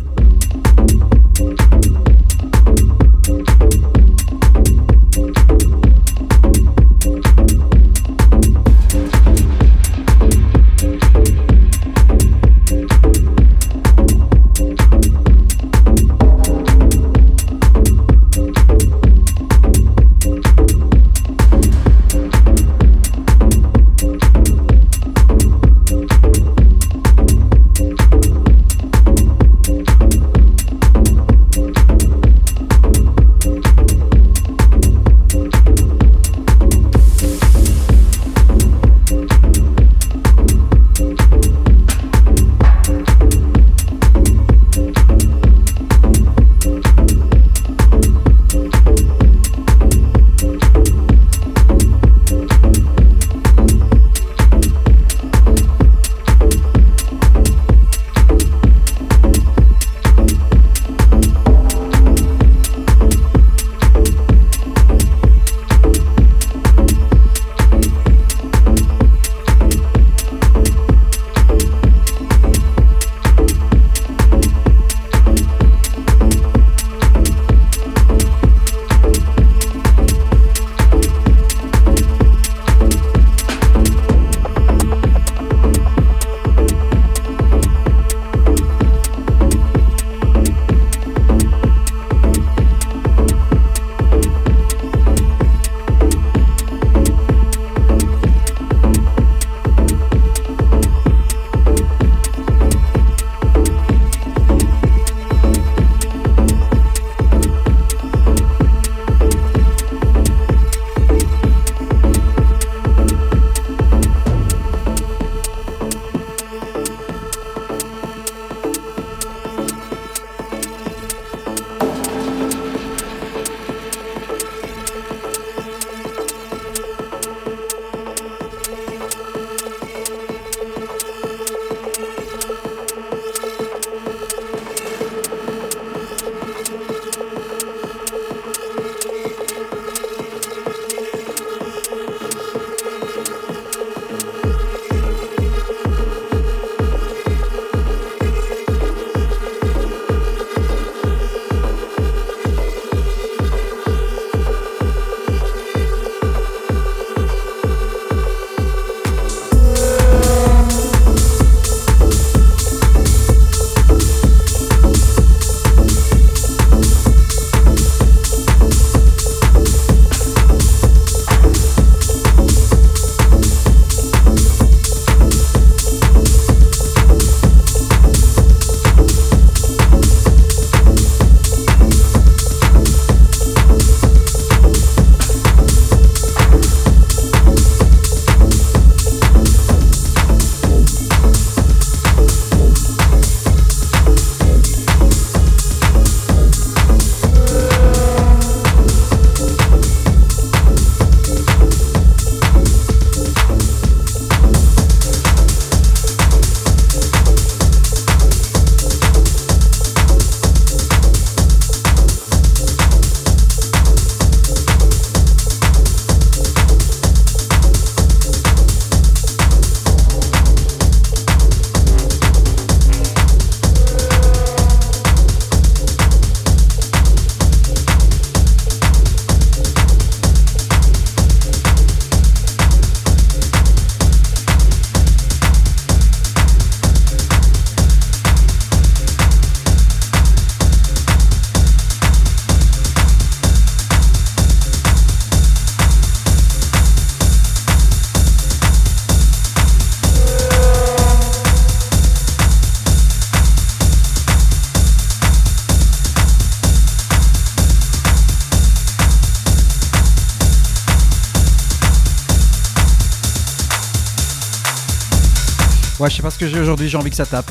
J'ai 266.49 266.61
aujourd'hui, 266.61 266.89
j'ai 266.89 266.97
envie 266.97 267.11
que 267.11 267.17
ça 267.17 267.27
tape. 267.27 267.51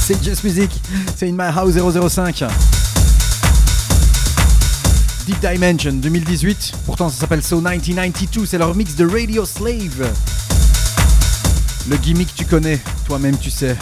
C'est 0.00 0.22
Just 0.22 0.44
Music, 0.44 0.70
c'est 1.16 1.28
In 1.28 1.32
My 1.32 1.50
House 1.54 1.74
005. 1.74 2.44
Deep 5.26 5.40
Dimension 5.40 5.92
2018, 5.92 6.72
pourtant 6.86 7.10
ça 7.10 7.20
s'appelle 7.20 7.42
So 7.42 7.56
1992, 7.56 8.48
c'est 8.48 8.58
leur 8.58 8.74
mix 8.74 8.94
de 8.94 9.06
Radio 9.06 9.44
Slave. 9.44 10.10
Le 11.88 11.96
gimmick 11.96 12.34
tu 12.34 12.44
connais, 12.44 12.78
toi-même 13.06 13.36
tu 13.36 13.50
sais. 13.50 13.76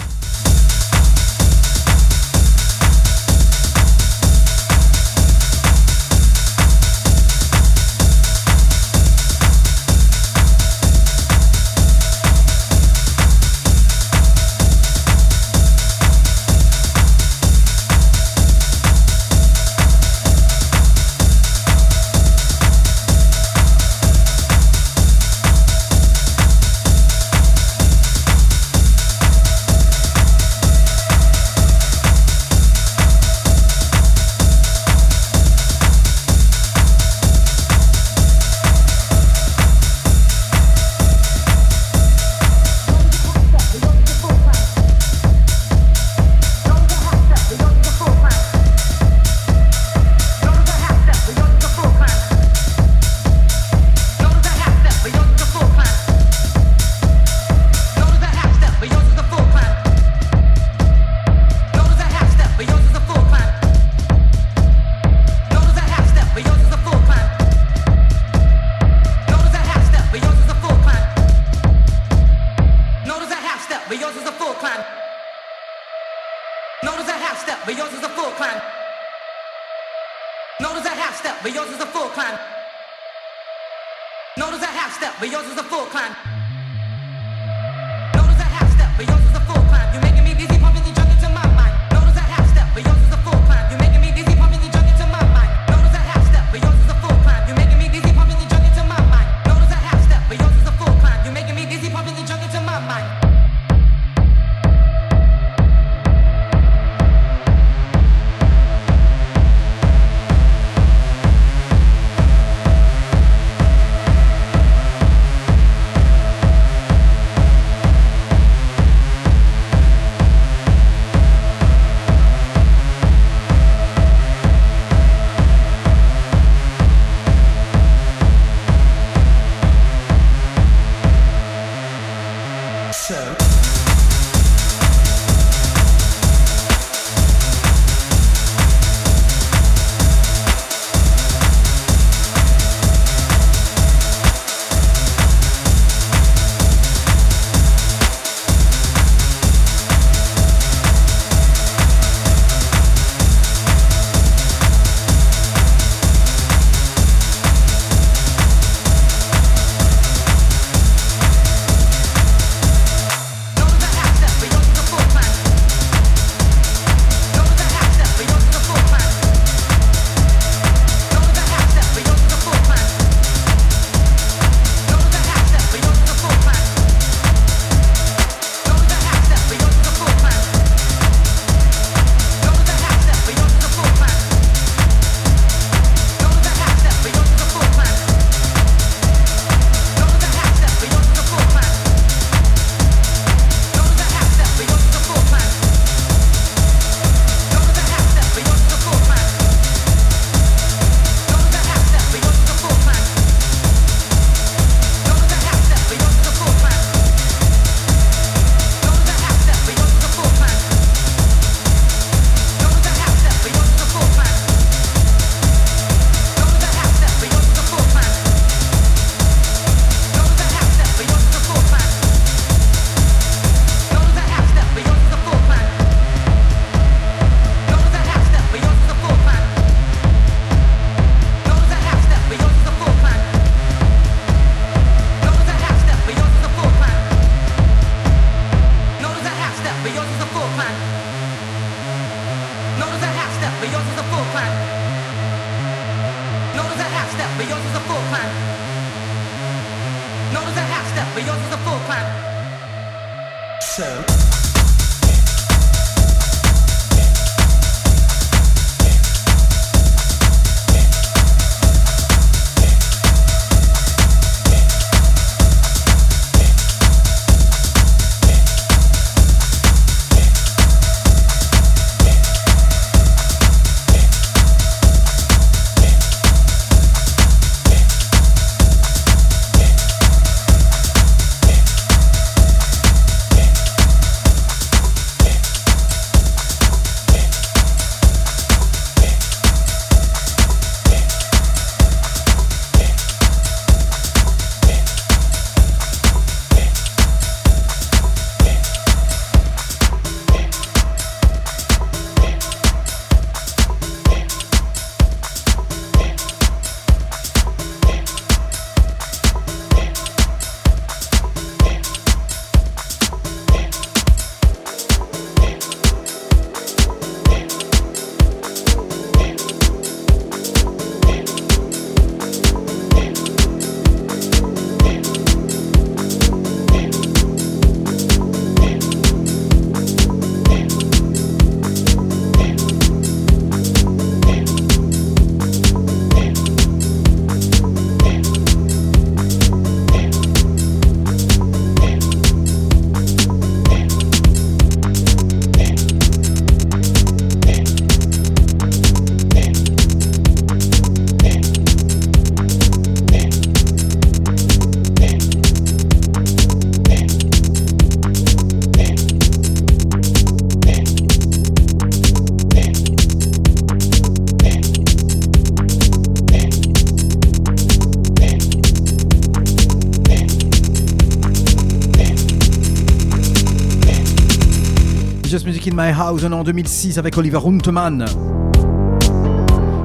In 375.69 375.75
My 375.75 375.91
House, 375.91 376.23
en 376.25 376.45
2006 376.45 376.97
avec 376.97 377.17
Oliver 377.19 377.39
Runtemann. 377.39 378.05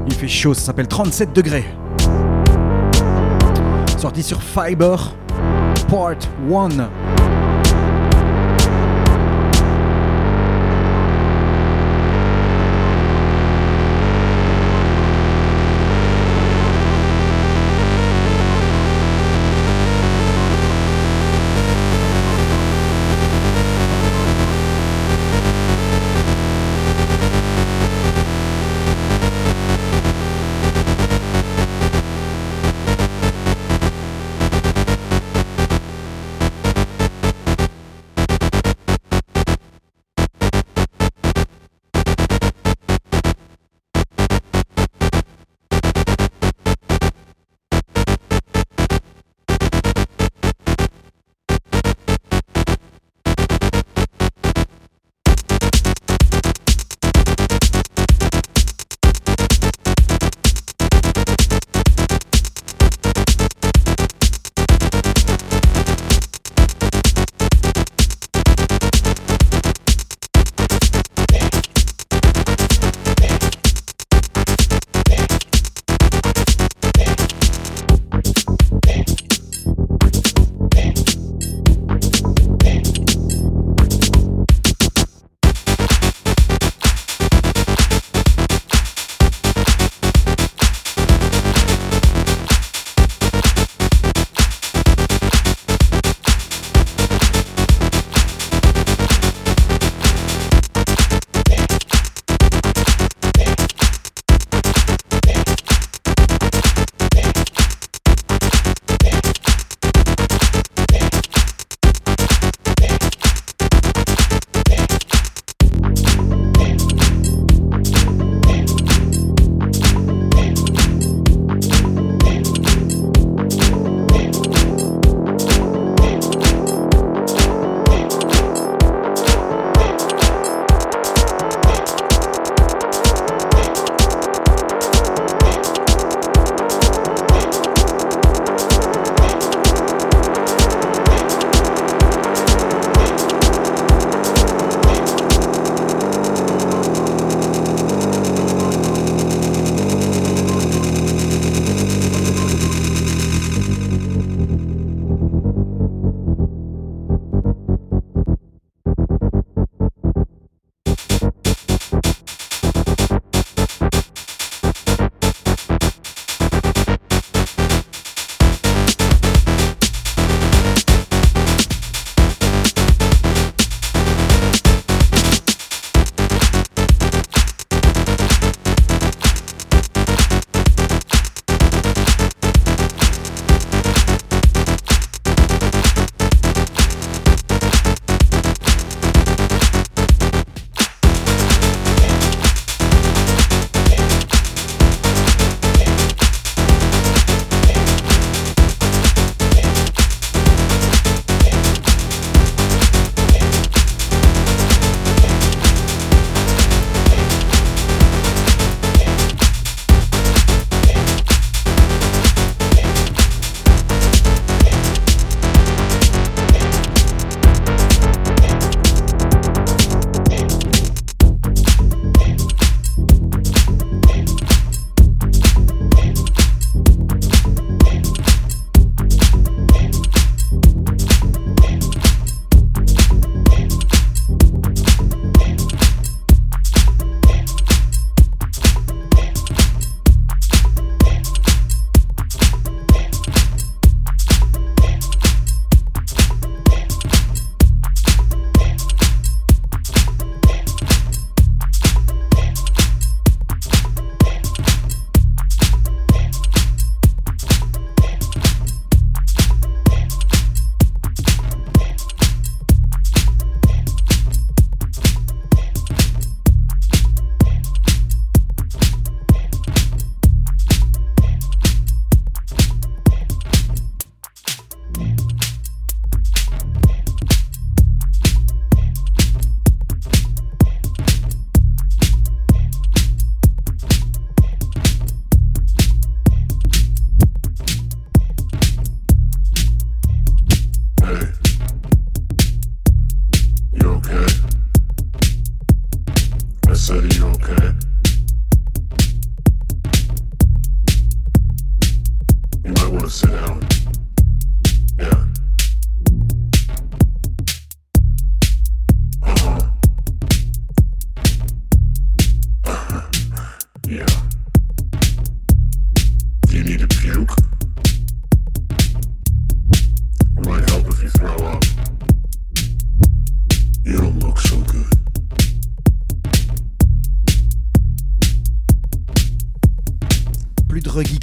Il 0.05 0.13
fait 0.13 0.27
chaud, 0.27 0.53
ça 0.53 0.61
s'appelle 0.61 0.87
37 0.87 1.33
degrés. 1.33 1.65
Sorti 3.97 4.21
sur 4.21 4.43
Fiber, 4.43 4.97
Part 5.87 6.17
1. 6.51 7.30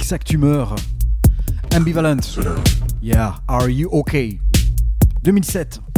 ça 0.09 0.17
que 0.17 0.23
tu 0.23 0.39
meurs. 0.39 0.73
Ambivalent. 1.75 2.17
Yeah, 2.99 3.35
are 3.47 3.69
you 3.69 3.89
okay? 3.91 4.39
2007. 5.21 5.88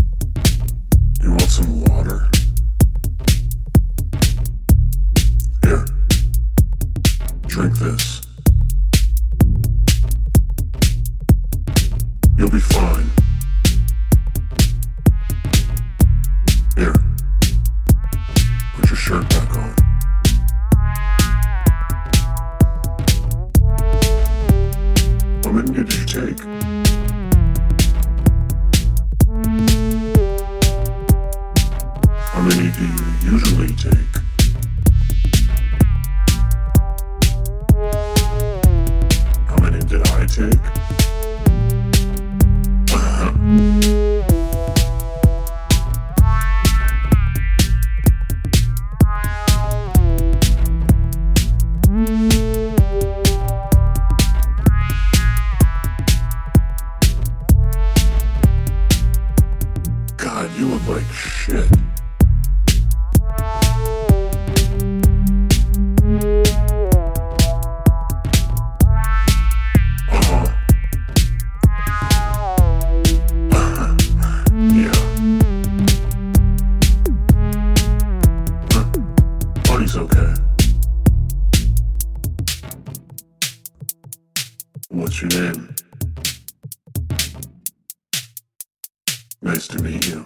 Nice 89.43 89.67
to 89.69 89.81
meet 89.81 90.07
you. 90.07 90.23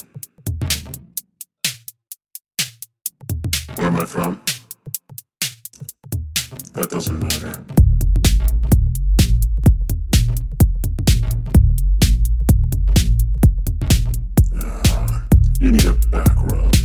Where 3.76 3.88
am 3.88 3.96
I 3.96 4.06
from? 4.06 4.42
That 6.74 6.90
doesn't 6.90 7.20
matter. 7.20 7.64
You 15.62 15.72
need 15.72 15.86
a 15.86 15.94
back 16.12 16.36
rub. 16.36 16.76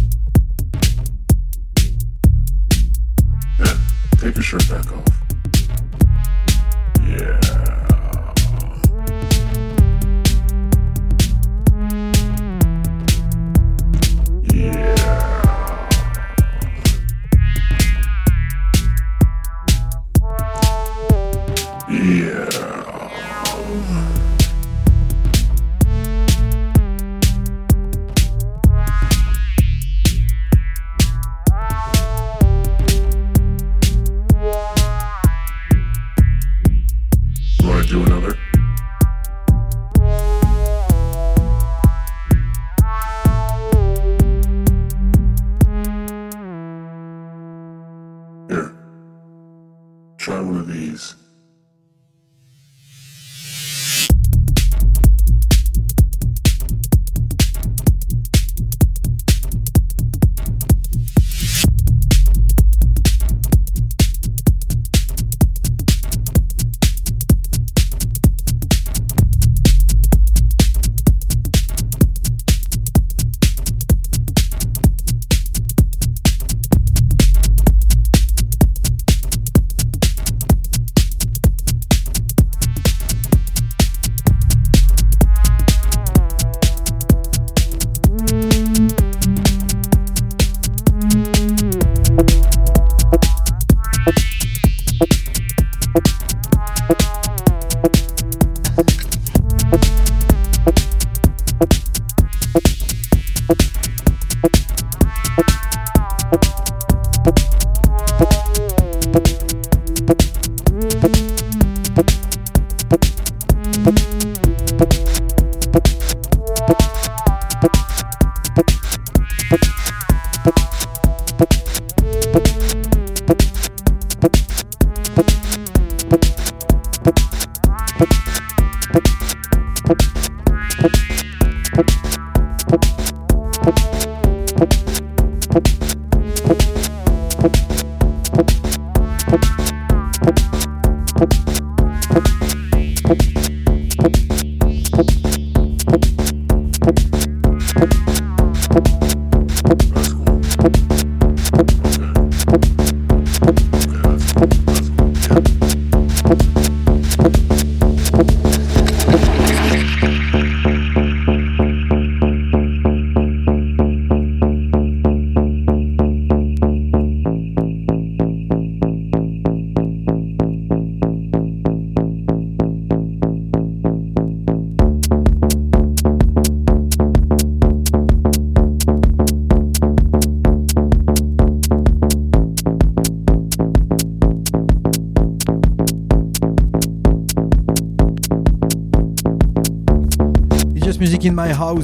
Yeah, 3.58 3.76
take 4.18 4.36
your 4.36 4.44
shirt 4.44 4.68
back 4.68 4.92
off. 4.92 5.09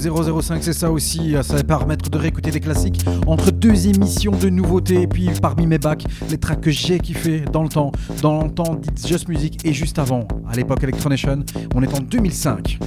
In 0.05 0.11
My 0.11 0.29
House 0.29 0.47
005, 0.47 0.63
c'est 0.63 0.73
ça 0.73 0.91
aussi. 0.91 1.35
Ça 1.43 1.57
va 1.57 1.65
permettre 1.65 2.11
de 2.11 2.19
réécouter 2.19 2.51
des 2.51 2.61
classiques 2.61 3.05
entre 3.27 3.51
deux 3.51 3.89
émissions 3.89 4.33
de 4.33 4.49
nouveautés. 4.49 5.03
Et 5.03 5.07
puis 5.07 5.31
parmi 5.41 5.67
mes 5.67 5.79
bacs, 5.79 6.05
les 6.29 6.39
tracks 6.39 6.61
que 6.61 6.71
j'ai 6.71 6.99
kiffé 6.99 7.41
dans 7.53 7.63
le 7.63 7.69
temps, 7.69 7.93
dans 8.23 8.45
le 8.45 8.51
temps 8.51 8.75
d'It's 8.75 9.07
Just 9.07 9.29
Music 9.29 9.65
et 9.65 9.73
juste 9.73 9.99
avant, 9.99 10.27
à 10.49 10.55
l'époque 10.55 10.83
Electronation. 10.83 11.45
On 11.75 11.83
est 11.83 11.95
en 11.95 12.01
2005. 12.01 12.79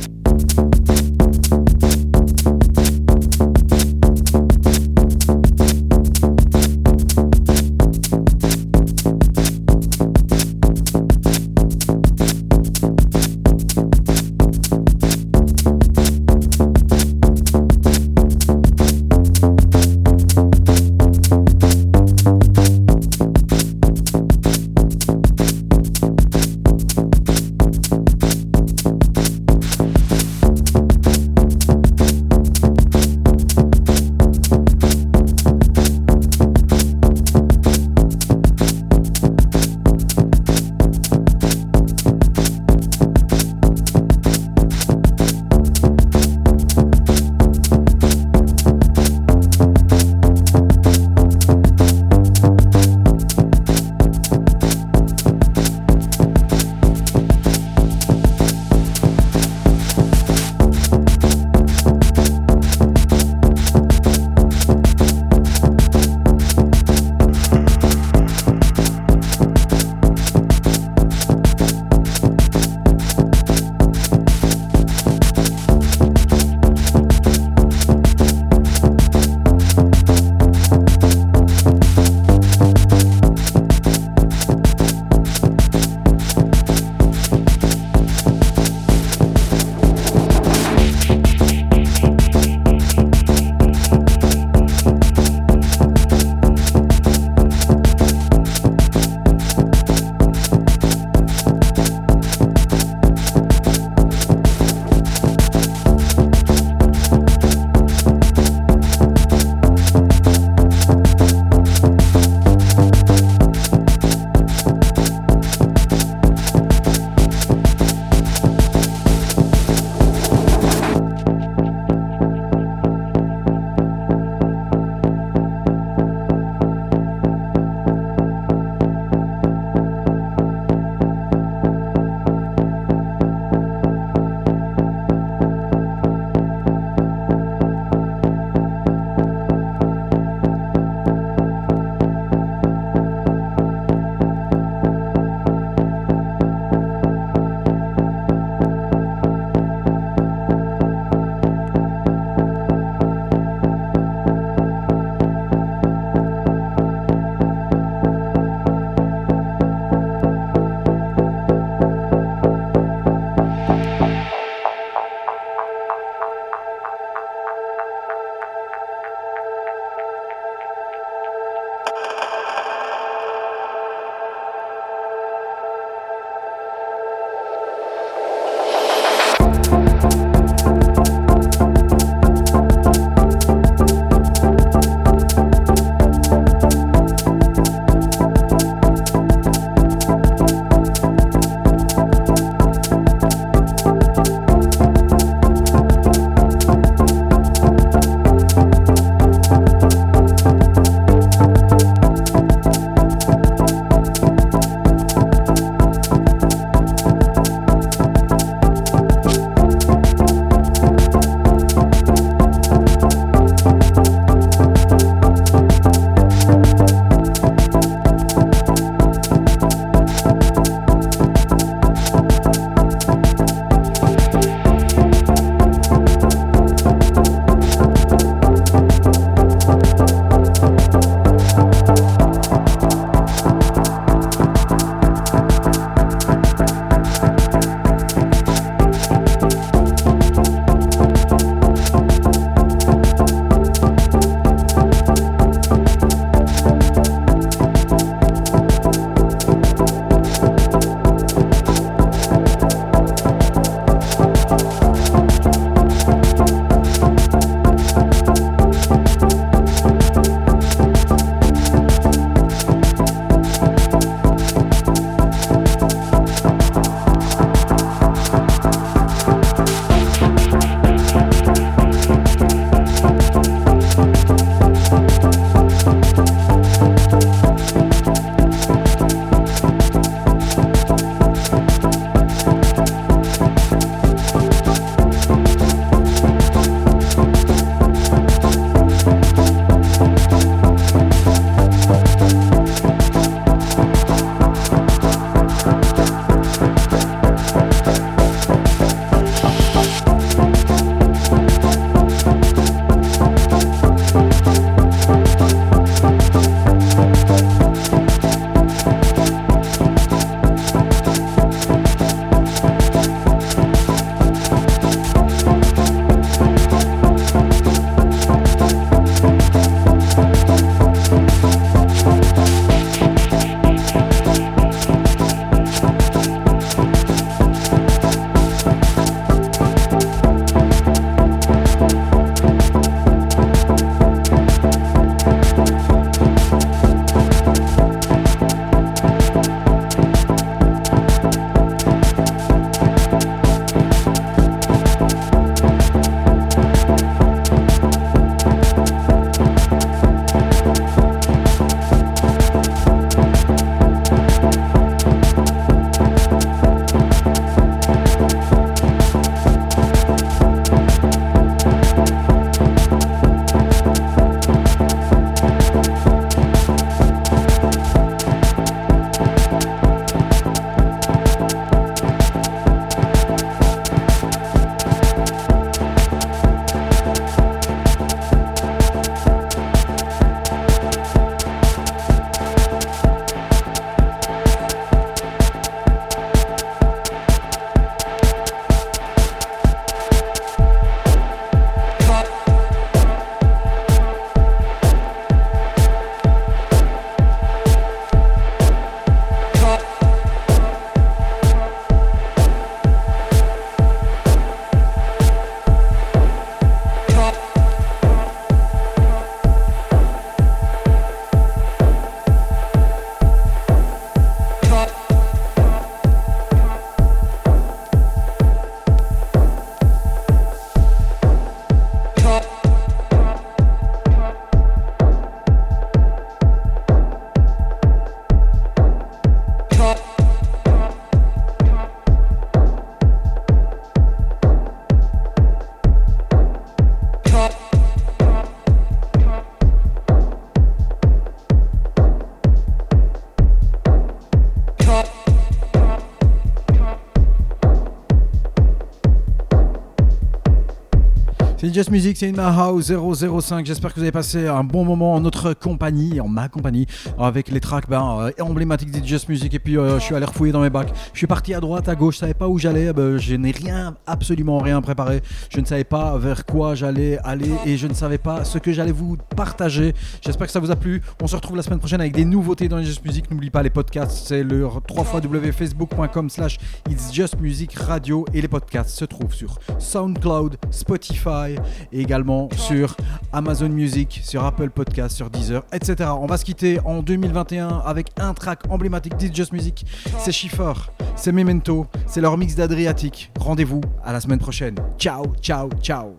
C'est 451.69 451.75
Just 451.75 451.91
Music, 451.91 452.17
c'est 452.17 452.27
In 452.29 452.31
My 452.31 452.57
House 452.57 452.91
005. 452.91 453.63
J'espère 453.63 453.93
que 453.93 453.99
vous 453.99 454.01
avez 454.01 454.11
passé 454.11 454.47
un 454.47 454.63
bon 454.63 454.83
moment 454.83 455.13
en 455.13 455.19
notre 455.19 455.53
compagnie, 455.53 456.19
en 456.19 456.27
ma 456.27 456.49
compagnie, 456.49 456.87
avec 457.19 457.49
les 457.49 457.59
tracks 457.59 457.87
ben, 457.87 458.31
euh, 458.39 458.43
emblématiques 458.43 458.89
de 458.89 459.05
Just 459.05 459.29
Music. 459.29 459.53
Et 459.53 459.59
puis 459.59 459.77
euh, 459.77 459.99
je 459.99 460.03
suis 460.05 460.15
allé 460.15 460.25
refouiller 460.25 460.51
dans 460.51 460.61
mes 460.61 460.71
bacs. 460.71 460.91
Je 461.13 461.17
suis 461.19 461.27
parti 461.27 461.53
à 461.53 461.59
droite, 461.59 461.87
à 461.87 461.93
gauche, 461.93 462.15
je 462.15 462.21
savais 462.21 462.33
pas 462.33 462.47
où 462.47 462.57
j'allais. 462.57 462.91
Ben, 462.91 463.19
je 463.19 463.35
n'ai 463.35 463.51
rien, 463.51 463.95
absolument 464.07 464.57
rien 464.57 464.81
préparé. 464.81 465.21
Je 465.51 465.59
ne 465.59 465.65
savais 465.65 465.83
pas 465.83 466.17
vers 466.17 466.43
quoi 466.43 466.73
j'allais 466.73 467.19
aller 467.23 467.51
et 467.67 467.77
je 467.77 467.85
ne 467.85 467.93
savais 467.93 468.17
pas 468.17 468.45
ce 468.45 468.57
que 468.57 468.73
j'allais 468.73 468.91
vous 468.91 469.17
partager. 469.35 469.93
J'espère 470.25 470.47
que 470.47 470.53
ça 470.53 470.59
vous 470.59 470.71
a 470.71 470.75
plu. 470.75 471.03
On 471.21 471.27
se 471.27 471.35
retrouve 471.35 471.55
la 471.55 471.61
semaine 471.61 471.77
prochaine 471.77 472.01
avec 472.01 472.13
des 472.13 472.25
nouveautés 472.25 472.67
dans 472.67 472.77
les 472.77 472.85
Just 472.85 473.05
Music. 473.05 473.29
N'oublie 473.29 473.51
pas 473.51 473.61
les 473.61 473.69
podcasts, 473.69 474.27
c'est 474.27 474.41
le 474.41 474.67
3 474.87 475.05
facebook.com 475.51 476.31
slash 476.31 476.57
It's 476.89 477.13
Just 477.13 477.39
Music 477.39 477.75
Radio 477.75 478.25
et 478.33 478.41
les 478.41 478.47
podcasts 478.47 478.97
se 478.97 479.05
trouvent 479.05 479.35
sur 479.35 479.59
SoundCloud, 479.77 480.57
Spotify 480.71 481.58
et 481.91 482.01
également 482.01 482.49
sur 482.55 482.95
Amazon 483.33 483.69
Music, 483.69 484.21
sur 484.23 484.43
Apple 484.43 484.69
Podcast, 484.69 485.15
sur 485.15 485.29
Deezer, 485.29 485.63
etc. 485.71 486.09
On 486.19 486.25
va 486.25 486.37
se 486.37 486.45
quitter 486.45 486.79
en 486.85 487.01
2021 487.01 487.83
avec 487.85 488.07
un 488.19 488.33
track 488.33 488.61
emblématique 488.69 489.17
d'It's 489.17 489.35
Just 489.35 489.53
Music. 489.53 489.85
C'est 490.17 490.31
Schiffer, 490.31 490.73
c'est 491.15 491.31
Memento, 491.31 491.87
c'est 492.05 492.21
leur 492.21 492.37
mix 492.37 492.55
d'Adriatique. 492.55 493.31
Rendez-vous 493.39 493.81
à 494.03 494.13
la 494.13 494.19
semaine 494.19 494.39
prochaine. 494.39 494.75
Ciao, 494.97 495.25
ciao, 495.41 495.69
ciao. 495.81 496.15